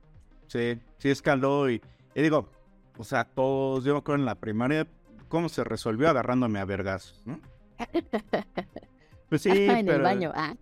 Sí, 0.47 0.79
sí 0.97 1.09
escaló 1.09 1.69
y, 1.69 1.81
y 2.13 2.21
digo, 2.21 2.49
o 2.97 3.03
sea, 3.05 3.23
todos, 3.23 3.85
yo 3.85 3.93
me 3.93 3.99
acuerdo 3.99 4.19
en 4.21 4.25
la 4.25 4.35
primaria, 4.35 4.85
cómo 5.29 5.47
se 5.47 5.63
resolvió 5.63 6.09
agarrándome 6.09 6.59
a 6.59 6.65
vergas, 6.65 7.21
¿no? 7.25 7.39
Pues 9.31 9.43
sí, 9.43 9.49
en 9.49 9.85
pero... 9.85 9.95
el 9.95 10.01
baño. 10.01 10.33
Ah, 10.35 10.53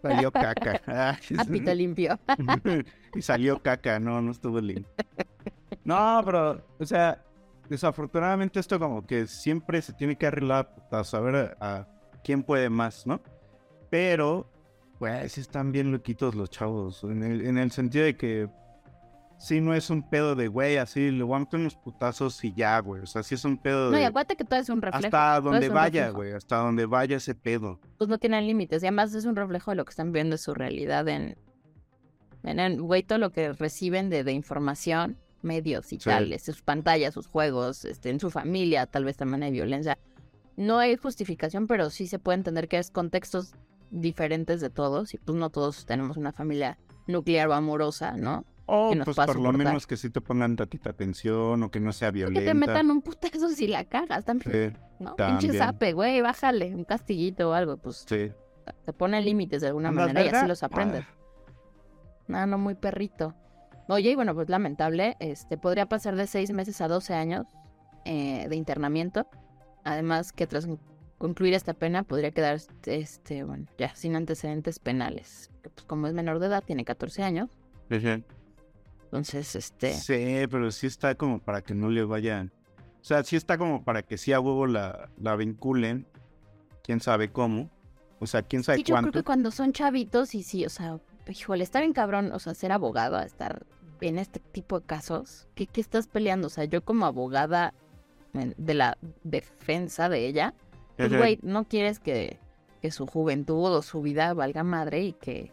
Salió 0.00 0.30
caca. 0.32 0.80
Ah, 0.86 1.18
a 1.36 1.44
pito 1.44 1.74
limpio. 1.74 2.16
y 3.16 3.22
salió 3.22 3.60
caca, 3.60 3.98
no, 3.98 4.22
no 4.22 4.30
estuvo 4.30 4.60
lindo. 4.60 4.88
No, 5.82 6.22
pero, 6.24 6.64
o 6.78 6.86
sea, 6.86 7.20
desafortunadamente 7.68 8.60
esto 8.60 8.78
como 8.78 9.04
que 9.04 9.26
siempre 9.26 9.82
se 9.82 9.94
tiene 9.94 10.14
que 10.14 10.28
arreglar 10.28 10.72
para 10.88 11.02
saber 11.02 11.56
a, 11.58 11.78
a 11.78 11.88
quién 12.22 12.44
puede 12.44 12.70
más, 12.70 13.04
¿no? 13.04 13.20
Pero, 13.90 14.48
pues, 15.00 15.38
están 15.38 15.72
bien 15.72 15.90
loquitos 15.90 16.36
los 16.36 16.50
chavos, 16.50 17.02
en 17.02 17.24
el, 17.24 17.44
en 17.44 17.58
el 17.58 17.72
sentido 17.72 18.04
de 18.04 18.16
que 18.16 18.48
sí 19.38 19.60
no 19.60 19.74
es 19.74 19.90
un 19.90 20.08
pedo 20.08 20.34
de, 20.34 20.48
güey, 20.48 20.76
así, 20.78 21.10
le 21.10 21.22
voy 21.22 21.36
a 21.36 21.40
meter 21.40 21.60
unos 21.60 21.76
putazos 21.76 22.42
y 22.44 22.52
ya, 22.54 22.78
güey, 22.80 23.02
o 23.02 23.06
sea, 23.06 23.22
sí 23.22 23.34
es 23.34 23.44
un 23.44 23.58
pedo 23.58 23.90
No, 23.90 23.96
y 23.96 24.00
de... 24.00 24.06
acuérdate 24.06 24.36
que 24.36 24.44
todo 24.44 24.58
es 24.60 24.68
un 24.68 24.80
reflejo. 24.82 25.06
Hasta 25.06 25.40
donde 25.40 25.66
es 25.66 25.72
vaya, 25.72 26.10
güey, 26.10 26.32
hasta 26.32 26.56
donde 26.56 26.86
vaya 26.86 27.16
ese 27.18 27.34
pedo. 27.34 27.80
Pues 27.98 28.08
no 28.08 28.18
tienen 28.18 28.46
límites. 28.46 28.82
Y 28.82 28.86
además 28.86 29.14
es 29.14 29.24
un 29.24 29.36
reflejo 29.36 29.70
de 29.72 29.76
lo 29.76 29.84
que 29.84 29.90
están 29.90 30.12
viendo 30.12 30.34
de 30.34 30.38
su 30.38 30.54
realidad 30.54 31.06
en, 31.08 31.36
en, 32.44 32.60
en, 32.60 32.80
güey, 32.80 33.02
todo 33.02 33.18
lo 33.18 33.30
que 33.30 33.52
reciben 33.52 34.08
de, 34.10 34.24
de 34.24 34.32
información, 34.32 35.18
medios 35.42 35.92
y 35.92 35.98
Sí. 35.98 36.04
tales, 36.08 36.42
sus 36.44 36.62
pantallas, 36.62 37.14
sus 37.14 37.26
juegos, 37.26 37.84
este, 37.84 38.10
en 38.10 38.20
su 38.20 38.30
familia, 38.30 38.86
tal 38.86 39.04
vez 39.04 39.16
también 39.16 39.42
hay 39.42 39.52
violencia. 39.52 39.98
No 40.56 40.78
hay 40.78 40.96
justificación, 40.96 41.66
pero 41.66 41.90
sí 41.90 42.06
se 42.06 42.18
puede 42.18 42.38
entender 42.38 42.66
que 42.68 42.78
es 42.78 42.90
contextos 42.90 43.52
diferentes 43.90 44.60
de 44.62 44.70
todos. 44.70 45.12
Y 45.12 45.18
pues 45.18 45.36
no 45.36 45.50
todos 45.50 45.84
tenemos 45.84 46.16
una 46.16 46.32
familia 46.32 46.78
nuclear 47.06 47.48
o 47.48 47.52
amorosa, 47.52 48.16
¿no? 48.16 48.44
O 48.66 48.90
que 48.90 48.96
nos 48.96 49.04
pues 49.04 49.16
por 49.16 49.38
lo 49.38 49.52
menos 49.52 49.86
que 49.86 49.96
sí 49.96 50.10
te 50.10 50.20
pongan 50.20 50.56
tantita 50.56 50.90
atención 50.90 51.62
o 51.62 51.70
que 51.70 51.78
no 51.80 51.92
sea 51.92 52.08
Que 52.08 52.16
violenta. 52.18 52.40
te 52.50 52.54
metan 52.54 52.90
un 52.90 53.00
putazo 53.00 53.48
si 53.50 53.68
la 53.68 53.84
cagas 53.84 54.24
también. 54.24 54.72
Sí, 54.74 54.80
¿no? 54.98 55.14
también. 55.14 55.38
Pinche 55.38 55.58
zape, 55.58 55.92
güey, 55.92 56.20
bájale, 56.20 56.74
un 56.74 56.84
castillito 56.84 57.50
o 57.50 57.52
algo, 57.52 57.76
pues 57.76 58.04
sí. 58.08 58.32
te 58.84 58.92
ponen 58.92 59.24
límites 59.24 59.60
de 59.62 59.68
alguna 59.68 59.90
¿Andas 59.90 60.08
manera 60.08 60.26
y 60.26 60.28
así 60.34 60.48
los 60.48 60.62
aprendes. 60.64 61.04
Ah, 61.08 61.14
No, 62.28 62.46
no, 62.46 62.58
muy 62.58 62.74
perrito. 62.74 63.34
Oye, 63.88 64.10
y 64.10 64.14
bueno, 64.16 64.34
pues 64.34 64.48
lamentable, 64.48 65.16
este, 65.20 65.56
podría 65.56 65.86
pasar 65.86 66.16
de 66.16 66.26
seis 66.26 66.50
meses 66.50 66.80
a 66.80 66.88
12 66.88 67.14
años 67.14 67.46
eh, 68.04 68.46
de 68.48 68.56
internamiento. 68.56 69.28
Además 69.84 70.32
que 70.32 70.48
tras 70.48 70.66
concluir 71.18 71.54
esta 71.54 71.72
pena 71.72 72.02
podría 72.02 72.32
quedar, 72.32 72.58
este, 72.86 73.44
bueno, 73.44 73.66
ya 73.78 73.94
sin 73.94 74.16
antecedentes 74.16 74.80
penales. 74.80 75.52
Que, 75.62 75.70
Pues 75.70 75.86
como 75.86 76.08
es 76.08 76.14
menor 76.14 76.40
de 76.40 76.46
edad, 76.48 76.64
tiene 76.66 76.84
14 76.84 77.22
años. 77.22 77.48
sí, 77.90 78.00
sí. 78.00 78.24
Entonces, 79.16 79.56
este, 79.56 79.94
Sí, 79.94 80.46
pero 80.50 80.70
sí 80.70 80.86
está 80.86 81.14
como 81.14 81.38
para 81.38 81.62
que 81.62 81.74
no 81.74 81.88
le 81.88 82.04
vayan. 82.04 82.52
O 83.00 83.04
sea, 83.04 83.24
sí 83.24 83.34
está 83.34 83.56
como 83.56 83.82
para 83.82 84.02
que 84.02 84.18
sí 84.18 84.34
a 84.34 84.40
huevo 84.40 84.66
la, 84.66 85.08
la 85.18 85.36
vinculen. 85.36 86.06
Quién 86.82 87.00
sabe 87.00 87.32
cómo. 87.32 87.70
O 88.18 88.26
sea, 88.26 88.42
quién 88.42 88.62
sabe 88.62 88.78
sí, 88.78 88.84
yo 88.84 88.94
creo 88.96 89.12
que 89.12 89.22
cuando 89.22 89.50
son 89.50 89.72
chavitos 89.72 90.34
y 90.34 90.42
sí, 90.42 90.66
o 90.66 90.68
sea, 90.68 91.00
híjole, 91.28 91.64
estar 91.64 91.80
bien 91.80 91.94
cabrón, 91.94 92.30
o 92.32 92.38
sea, 92.38 92.54
ser 92.54 92.72
abogado, 92.72 93.18
estar 93.20 93.64
en 94.02 94.18
este 94.18 94.38
tipo 94.38 94.80
de 94.80 94.86
casos, 94.86 95.48
¿qué, 95.54 95.66
qué 95.66 95.80
estás 95.80 96.08
peleando? 96.08 96.48
O 96.48 96.50
sea, 96.50 96.64
yo 96.64 96.84
como 96.84 97.06
abogada 97.06 97.72
de 98.34 98.74
la 98.74 98.98
defensa 99.24 100.10
de 100.10 100.26
ella, 100.26 100.54
pues 100.96 101.16
güey, 101.16 101.38
no 101.42 101.64
quieres 101.64 102.00
que, 102.00 102.38
que 102.82 102.90
su 102.90 103.06
juventud 103.06 103.72
o 103.72 103.82
su 103.82 104.02
vida 104.02 104.34
valga 104.34 104.62
madre 104.62 105.04
y 105.04 105.12
que 105.14 105.52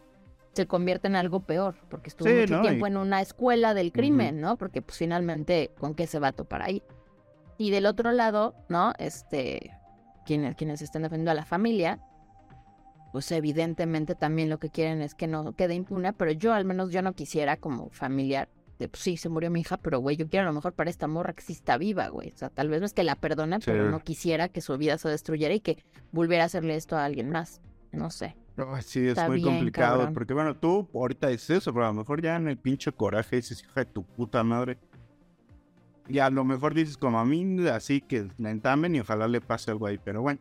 se 0.54 0.66
convierta 0.66 1.08
en 1.08 1.16
algo 1.16 1.40
peor, 1.40 1.76
porque 1.88 2.08
estuvo 2.10 2.28
Sí, 2.28 2.34
mucho 2.34 2.56
¿no? 2.56 2.62
tiempo 2.62 2.86
Y- 2.86 2.90
en 2.90 2.96
una 2.96 3.20
escuela 3.20 3.74
del 3.74 3.92
crimen, 3.92 4.40
¿no? 4.40 4.56
Porque 4.56 4.82
pues 4.82 4.98
finalmente, 4.98 5.70
¿con 5.78 5.94
qué 5.94 6.06
se 6.06 6.18
va 6.18 6.28
a 6.28 6.32
topar 6.32 6.62
ahí? 6.62 6.82
Y 7.58 7.70
del 7.70 7.86
otro 7.86 8.10
lado, 8.12 8.54
¿no? 8.68 8.92
Este, 8.98 9.70
quienes, 10.26 10.56
quienes 10.56 10.82
están 10.82 11.02
defendiendo 11.02 11.30
a 11.30 11.34
la 11.34 11.44
familia, 11.44 12.00
pues 13.12 13.30
evidentemente 13.30 14.14
también 14.14 14.50
lo 14.50 14.58
que 14.58 14.70
quieren 14.70 15.00
es 15.00 15.14
que 15.14 15.26
no 15.28 15.52
quede 15.54 15.74
impune, 15.74 16.12
pero 16.12 16.32
yo 16.32 16.52
al 16.52 16.64
menos 16.64 16.90
yo 16.90 17.00
no 17.02 17.12
quisiera 17.12 17.56
como 17.56 17.90
familiar, 17.90 18.48
de 18.80 18.88
pues 18.88 19.02
sí, 19.04 19.16
se 19.16 19.28
murió 19.28 19.50
mi 19.52 19.60
hija, 19.60 19.76
pero 19.76 20.00
güey, 20.00 20.16
yo 20.16 20.28
quiero 20.28 20.42
a 20.44 20.50
lo 20.50 20.52
mejor 20.54 20.72
para 20.72 20.90
esta 20.90 21.06
morra 21.06 21.32
que 21.32 21.42
sí 21.42 21.52
está 21.52 21.78
viva, 21.78 22.08
güey. 22.08 22.32
O 22.32 22.36
sea, 22.36 22.50
tal 22.50 22.68
vez 22.68 22.80
no 22.80 22.86
es 22.86 22.92
que 22.92 23.04
la 23.04 23.14
perdone, 23.14 23.56
Sí. 23.58 23.66
pero 23.66 23.88
no 23.88 24.00
quisiera 24.00 24.48
que 24.48 24.60
su 24.60 24.76
vida 24.78 24.98
se 24.98 25.08
destruyera 25.08 25.54
y 25.54 25.60
que 25.60 25.78
volviera 26.10 26.42
a 26.42 26.46
hacerle 26.46 26.74
esto 26.74 26.96
a 26.96 27.04
alguien 27.04 27.30
más. 27.30 27.60
No 27.92 28.10
sé. 28.10 28.34
Sí, 28.82 29.06
es 29.08 29.16
muy 29.26 29.36
bien, 29.36 29.48
complicado. 29.48 29.98
cabrón. 29.98 30.14
Porque 30.14 30.34
bueno, 30.34 30.56
tú 30.56 30.88
ahorita 30.94 31.28
dices 31.28 31.50
eso, 31.58 31.72
pero 31.72 31.86
a 31.86 31.88
lo 31.88 31.94
mejor 31.94 32.22
ya 32.22 32.36
en 32.36 32.48
el 32.48 32.56
pinche 32.56 32.92
coraje 32.92 33.36
dices, 33.36 33.62
hija 33.62 33.80
de 33.80 33.86
tu 33.86 34.04
puta 34.04 34.44
madre. 34.44 34.78
Y 36.06 36.18
a 36.18 36.30
lo 36.30 36.44
mejor 36.44 36.74
dices 36.74 36.96
como 36.96 37.18
a 37.18 37.24
mí, 37.24 37.66
así 37.68 38.00
que 38.00 38.28
la 38.38 38.50
entamen 38.50 38.94
y 38.94 39.00
ojalá 39.00 39.26
le 39.26 39.40
pase 39.40 39.70
algo 39.70 39.86
ahí. 39.86 39.98
Pero 40.04 40.22
bueno, 40.22 40.38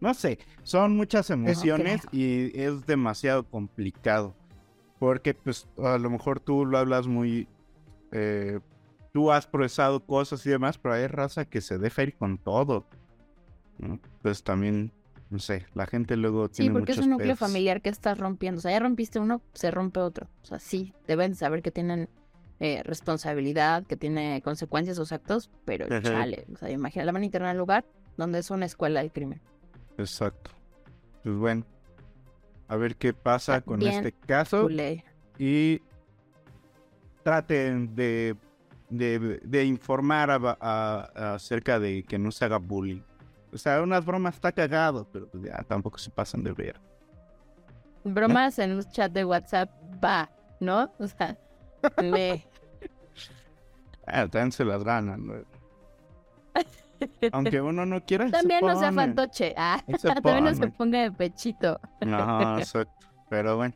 no 0.00 0.12
sé, 0.14 0.38
son 0.62 0.96
muchas 0.96 1.30
emociones 1.30 2.02
y 2.12 2.58
es 2.58 2.86
demasiado 2.86 3.44
complicado. 3.44 4.34
Porque 4.98 5.34
pues 5.34 5.68
a 5.78 5.98
lo 5.98 6.10
mejor 6.10 6.40
tú 6.40 6.64
lo 6.64 6.78
hablas 6.78 7.06
muy... 7.06 7.46
eh, 8.12 8.58
tú 9.12 9.30
has 9.30 9.46
procesado 9.46 10.04
cosas 10.04 10.44
y 10.46 10.50
demás, 10.50 10.78
pero 10.78 10.94
hay 10.94 11.06
raza 11.06 11.44
que 11.44 11.60
se 11.60 11.78
deja 11.78 12.02
ir 12.02 12.16
con 12.16 12.38
todo. 12.38 12.86
¿no? 13.78 14.00
Pues 14.22 14.42
también, 14.42 14.92
no 15.30 15.38
sé, 15.38 15.66
la 15.74 15.86
gente 15.86 16.16
luego 16.16 16.46
Sí, 16.48 16.62
tiene 16.62 16.72
porque 16.72 16.92
es 16.92 16.98
un 16.98 17.10
núcleo 17.10 17.28
pedos. 17.34 17.38
familiar 17.40 17.82
que 17.82 17.88
estás 17.90 18.16
rompiendo. 18.18 18.58
O 18.58 18.62
sea, 18.62 18.70
ya 18.70 18.78
rompiste 18.80 19.18
uno, 19.18 19.42
se 19.54 19.70
rompe 19.70 20.00
otro. 20.00 20.28
O 20.42 20.46
sea, 20.46 20.58
sí, 20.60 20.94
deben 21.08 21.34
saber 21.34 21.62
que 21.62 21.70
tienen 21.70 22.08
eh, 22.60 22.82
responsabilidad, 22.84 23.84
que 23.84 23.96
tiene 23.96 24.40
consecuencias 24.42 24.96
sus 24.96 25.12
actos, 25.12 25.50
pero 25.64 25.86
Ajá. 25.86 26.00
chale. 26.02 26.46
O 26.54 26.56
sea, 26.56 26.70
imagina, 26.70 27.04
la 27.04 27.12
van 27.12 27.22
a 27.22 27.24
internar 27.26 27.52
un 27.54 27.58
lugar 27.58 27.84
donde 28.16 28.38
es 28.38 28.50
una 28.50 28.64
escuela 28.66 29.02
de 29.02 29.10
crimen. 29.10 29.40
Exacto. 29.98 30.52
Pues 31.22 31.34
bueno, 31.36 31.64
a 32.68 32.76
ver 32.76 32.96
qué 32.96 33.12
pasa 33.12 33.56
Ah, 33.56 33.60
con 33.60 33.82
este 33.82 34.12
caso 34.12 34.62
Culé. 34.62 35.04
y 35.38 35.82
traten 37.22 37.94
de, 37.94 38.36
de, 38.88 39.40
de 39.42 39.64
informar 39.64 40.30
a- 40.30 40.56
a- 40.60 41.34
acerca 41.34 41.78
de 41.80 42.04
que 42.04 42.18
no 42.18 42.30
se 42.30 42.44
haga 42.44 42.58
bullying. 42.58 43.00
O 43.56 43.58
sea, 43.58 43.82
unas 43.82 44.04
bromas 44.04 44.34
está 44.34 44.52
cagado, 44.52 45.08
pero 45.12 45.28
pues 45.28 45.42
ya 45.44 45.62
tampoco 45.66 45.98
se 45.98 46.10
pasan 46.10 46.42
de 46.44 46.52
ver. 46.52 46.80
Bromas 48.04 48.58
en 48.58 48.72
un 48.76 48.82
chat 48.84 49.10
de 49.10 49.24
WhatsApp, 49.24 49.70
va, 50.02 50.30
¿no? 50.60 50.92
O 50.98 51.06
sea, 51.06 51.36
le. 52.00 52.46
Ah, 54.08 54.28
también 54.28 54.52
se 54.52 54.64
las 54.64 54.84
ganan. 54.84 55.26
¿no? 55.26 55.34
Aunque 57.32 57.60
uno 57.60 57.84
no 57.84 58.04
quiera. 58.04 58.26
se 58.26 58.30
También 58.30 58.60
no 58.64 58.78
sea 58.78 58.92
fantoche. 58.92 59.52
Ah, 59.56 59.82
se 59.98 60.06
también 60.14 60.44
no 60.44 60.54
se 60.54 60.68
ponga 60.68 61.02
de 61.02 61.10
pechito. 61.10 61.80
Ajá, 62.02 62.58
exacto. 62.60 62.92
Pero 63.28 63.56
bueno, 63.56 63.74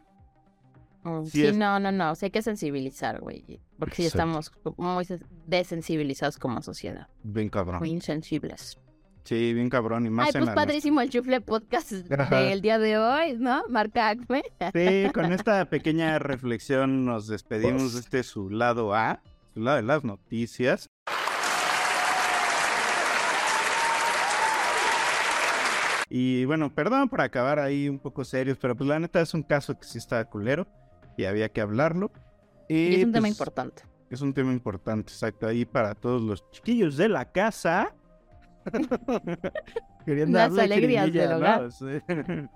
Mm, 1.03 1.25
Sí 1.25 1.31
Sí, 1.31 1.47
es- 1.47 1.57
no, 1.57 1.81
no, 1.81 1.90
no. 1.90 2.12
O 2.12 2.14
sea, 2.14 2.27
hay 2.27 2.31
que 2.31 2.43
sensibilizar, 2.43 3.21
güey. 3.21 3.59
Porque 3.79 3.97
sí 3.97 4.03
Exacto. 4.07 4.40
estamos 4.51 4.77
muy 4.77 5.05
sen- 5.05 5.25
desensibilizados 5.47 6.38
como 6.38 6.61
sociedad. 6.62 7.09
bien 7.25 7.49
cabrón. 7.49 7.79
Muy 7.81 7.88
insensibles. 7.90 8.79
Sí, 9.24 9.54
bien 9.54 9.68
cabrón. 9.68 10.06
Y 10.06 10.11
más 10.11 10.26
Ay, 10.26 10.33
en 10.35 10.40
pues 10.40 10.48
la 10.48 10.54
padrísimo 10.54 11.00
el 11.00 11.11
chufle 11.11 11.40
podcast 11.40 11.90
del 12.30 12.61
día 12.61 12.78
de 12.78 12.98
hoy, 12.98 13.37
¿no? 13.38 13.62
Marca 13.68 14.09
Acme. 14.09 14.42
Sí, 14.72 15.11
con 15.12 15.33
esta 15.33 15.64
pequeña 15.66 16.18
reflexión 16.18 17.04
nos 17.04 17.26
despedimos 17.26 17.94
de 17.94 18.00
este 18.00 18.22
su 18.22 18.50
lado 18.50 18.94
A, 18.94 19.22
su 19.54 19.61
lado 19.61 19.76
de 19.76 19.83
las 19.83 20.04
noticias. 20.04 20.88
Y 26.12 26.44
bueno, 26.44 26.74
perdón 26.74 27.09
por 27.09 27.20
acabar 27.20 27.61
ahí 27.61 27.88
un 27.88 28.00
poco 28.00 28.24
serios, 28.24 28.59
pero 28.61 28.76
pues 28.76 28.88
la 28.88 28.98
neta 28.98 29.20
es 29.20 29.33
un 29.33 29.44
caso 29.44 29.78
que 29.78 29.87
sí 29.87 29.98
está 29.98 30.24
culero 30.24 30.66
y 31.16 31.24
había 31.24 31.48
que 31.50 31.61
hablarlo. 31.61 32.11
Y 32.68 32.96
es 32.96 33.04
un 33.04 33.12
tema 33.12 33.22
pues, 33.22 33.33
importante. 33.33 33.83
Es 34.11 34.20
un 34.20 34.35
tema 34.35 34.52
importante, 34.52 35.12
exacto, 35.12 35.46
ahí 35.46 35.64
para 35.64 35.94
todos 35.94 36.20
los 36.20 36.50
chiquillos 36.50 36.96
de 36.96 37.09
la 37.09 37.30
casa. 37.30 37.94
Queriendo 40.05 40.38
Las 40.38 40.57
alegrías 40.59 41.12
del 41.12 41.31
¿no? 41.31 41.37
hogar. 41.37 41.73
Sí. 41.73 41.85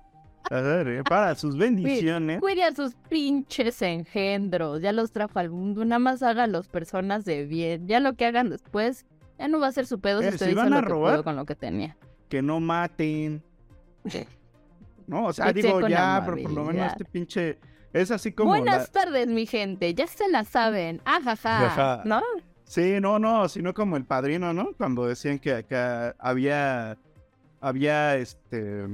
A 0.50 0.60
ver, 0.60 0.88
eh, 0.88 1.02
para 1.04 1.34
sus 1.36 1.56
bendiciones. 1.56 2.38
Cuide 2.38 2.64
a 2.64 2.74
sus 2.74 2.94
pinches 3.08 3.80
engendros. 3.80 4.82
Ya 4.82 4.92
los 4.92 5.10
trajo 5.10 5.38
al 5.38 5.48
mundo. 5.48 5.86
Nada 5.86 5.98
más 5.98 6.22
hágalos 6.22 6.68
personas 6.68 7.24
de 7.24 7.46
bien. 7.46 7.86
Ya 7.88 7.98
lo 7.98 8.12
que 8.14 8.26
hagan 8.26 8.50
después, 8.50 9.06
ya 9.38 9.48
no 9.48 9.58
va 9.58 9.68
a 9.68 9.72
ser 9.72 9.86
su 9.86 10.00
pedo 10.00 10.20
si 10.20 10.26
Eh, 10.26 10.30
usted 10.32 10.46
si 10.46 10.52
hizo 10.52 10.64
lo 10.68 10.76
a 10.76 10.82
que 10.82 10.86
robar, 10.86 11.14
pudo 11.14 11.24
con 11.24 11.36
lo 11.36 11.46
que 11.46 11.54
tenía. 11.54 11.96
que 12.28 12.42
no 12.42 12.60
maten. 12.60 13.42
No, 15.06 15.24
o 15.26 15.32
sea, 15.32 15.46
Que 15.46 15.62
digo, 15.62 15.88
ya, 15.88 16.22
pero 16.26 16.42
por 16.42 16.52
lo 16.52 16.64
menos 16.64 16.92
este 16.92 17.06
pinche. 17.06 17.58
Es 17.94 18.10
así 18.10 18.32
como. 18.32 18.50
Buenas 18.50 18.92
la- 18.92 19.00
tardes, 19.04 19.28
mi 19.28 19.46
gente. 19.46 19.94
Ya 19.94 20.06
se 20.06 20.28
la 20.28 20.44
saben. 20.44 21.00
Ajaja. 21.06 21.66
Ajá. 21.66 22.02
¿No? 22.04 22.20
Sí, 22.64 22.98
no, 23.00 23.18
no, 23.18 23.48
sino 23.48 23.74
como 23.74 23.96
el 23.96 24.04
padrino, 24.04 24.52
¿no? 24.52 24.72
Cuando 24.76 25.06
decían 25.06 25.38
que 25.38 25.54
acá 25.54 26.14
había. 26.18 26.96
Había 27.60 28.16
este. 28.16 28.86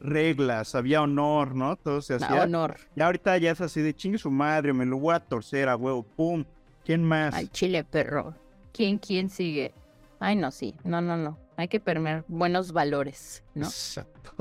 Reglas, 0.00 0.74
había 0.74 1.02
honor, 1.02 1.54
¿no? 1.54 1.76
Todo 1.76 2.00
se 2.00 2.18
No, 2.18 2.24
hacía. 2.26 2.42
honor. 2.44 2.76
Y 2.96 3.02
ahorita 3.02 3.36
ya 3.36 3.50
es 3.50 3.60
así 3.60 3.82
de 3.82 3.94
chingue 3.94 4.16
su 4.18 4.30
madre, 4.30 4.72
me 4.72 4.86
lo 4.86 4.96
voy 4.98 5.14
a 5.14 5.20
torcer 5.20 5.68
a 5.68 5.76
huevo, 5.76 6.02
pum. 6.02 6.44
¿Quién 6.84 7.04
más? 7.04 7.34
Al 7.34 7.50
chile 7.50 7.84
perro. 7.84 8.34
¿Quién, 8.72 8.96
quién 8.98 9.28
sigue? 9.28 9.74
Ay, 10.18 10.36
no, 10.36 10.50
sí. 10.50 10.74
No, 10.84 11.02
no, 11.02 11.16
no. 11.18 11.38
Hay 11.56 11.68
que 11.68 11.80
permear 11.80 12.24
buenos 12.28 12.72
valores, 12.72 13.44
¿no? 13.54 13.66
Exacto. 13.66 14.32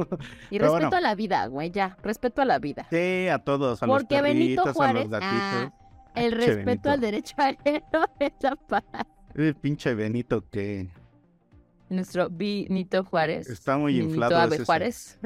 Y 0.50 0.58
Pero 0.60 0.66
respeto 0.68 0.90
bueno. 0.92 0.96
a 0.98 1.02
la 1.02 1.16
vida, 1.16 1.46
güey, 1.48 1.72
ya. 1.72 1.98
Respeto 2.04 2.42
a 2.42 2.46
la 2.46 2.60
vida. 2.60 2.88
Sí, 2.90 3.28
a 3.28 3.40
todos, 3.40 3.84
a 3.84 3.86
Porque 3.86 4.16
los 4.16 4.24
Benito 4.24 4.64
perritos, 4.64 4.76
Juárez. 4.78 5.02
a 5.02 5.04
los 5.04 5.12
gatitos. 5.12 5.34
ah, 5.34 5.74
el 6.26 6.32
respeto 6.34 6.66
Benito. 6.66 6.90
al 6.92 7.00
derecho 7.02 7.36
ajeno 7.38 8.06
es 8.20 8.34
la 8.42 8.56
paz. 8.56 8.84
El 9.36 9.56
pinche 9.56 9.94
Benito 9.96 10.44
que 10.50 10.90
Nuestro 11.90 12.30
Benito 12.30 13.04
Juárez. 13.04 13.50
está 13.50 13.78
muy 13.78 13.94
Benito 13.94 14.10
inflado. 14.12 14.38
Ave 14.38 14.56
ese- 14.58 14.66
Juárez. 14.66 15.20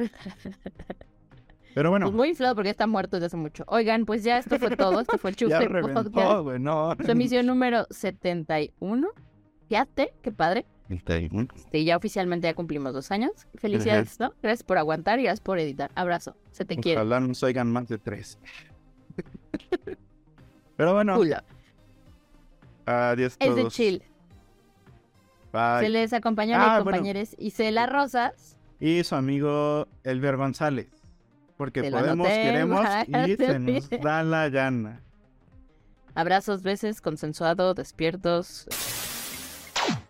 Pero 1.74 1.90
bueno, 1.90 2.06
Pues 2.06 2.14
muy 2.16 2.28
inflado 2.28 2.54
porque 2.54 2.68
ya 2.68 2.72
está 2.72 2.86
muerto 2.86 3.16
desde 3.16 3.26
hace 3.26 3.36
mucho. 3.36 3.64
Oigan, 3.66 4.06
pues 4.06 4.22
ya 4.22 4.38
esto 4.38 4.58
fue 4.58 4.76
todo. 4.76 5.00
Esto 5.00 5.18
fue 5.18 5.30
el 5.30 5.36
reventó, 5.68 6.04
Podcast. 6.04 6.42
güey, 6.42 6.60
no. 6.60 6.94
Su 7.04 7.10
emisión 7.10 7.46
número 7.46 7.86
71. 7.90 9.08
Fíjate, 9.68 10.14
qué 10.22 10.30
padre. 10.30 10.66
Este, 10.88 11.28
Este, 11.56 11.82
ya 11.84 11.96
oficialmente 11.96 12.46
ya 12.46 12.54
cumplimos 12.54 12.92
dos 12.92 13.10
años. 13.10 13.32
Felicidades, 13.56 14.20
¿no? 14.20 14.34
Gracias 14.42 14.62
por 14.62 14.78
aguantar 14.78 15.18
y 15.18 15.24
gracias 15.24 15.40
por 15.40 15.58
editar. 15.58 15.90
Abrazo. 15.96 16.36
Se 16.52 16.64
te 16.64 16.76
quiere. 16.76 17.00
Ojalá 17.00 17.18
nos 17.20 17.42
oigan 17.42 17.72
más 17.72 17.88
de 17.88 17.98
tres. 17.98 18.38
Pero 20.76 20.92
bueno, 20.94 21.18
adiós 22.86 23.36
Es 23.38 23.54
de 23.54 23.60
todos. 23.62 23.74
chill. 23.74 24.02
Bye. 25.52 25.80
Se 25.80 25.88
les 25.88 26.12
acompañó 26.12 26.56
Ah, 26.56 26.78
de 26.78 26.82
bueno. 26.82 26.98
compañeros 26.98 27.34
Isela 27.38 27.86
Rosas. 27.86 28.56
Y 28.80 29.04
su 29.04 29.14
amigo 29.14 29.86
Elber 30.02 30.36
González. 30.36 30.88
Porque 31.56 31.84
podemos, 31.84 32.26
anoté, 32.26 32.42
queremos 32.42 32.86
y 33.06 33.36
se 33.36 33.58
nos 33.60 33.90
da 34.02 34.22
la 34.24 34.48
gana. 34.48 35.00
Abrazos, 36.16 36.62
besos, 36.62 37.00
consensuados, 37.00 37.76
despiertos. 37.76 38.66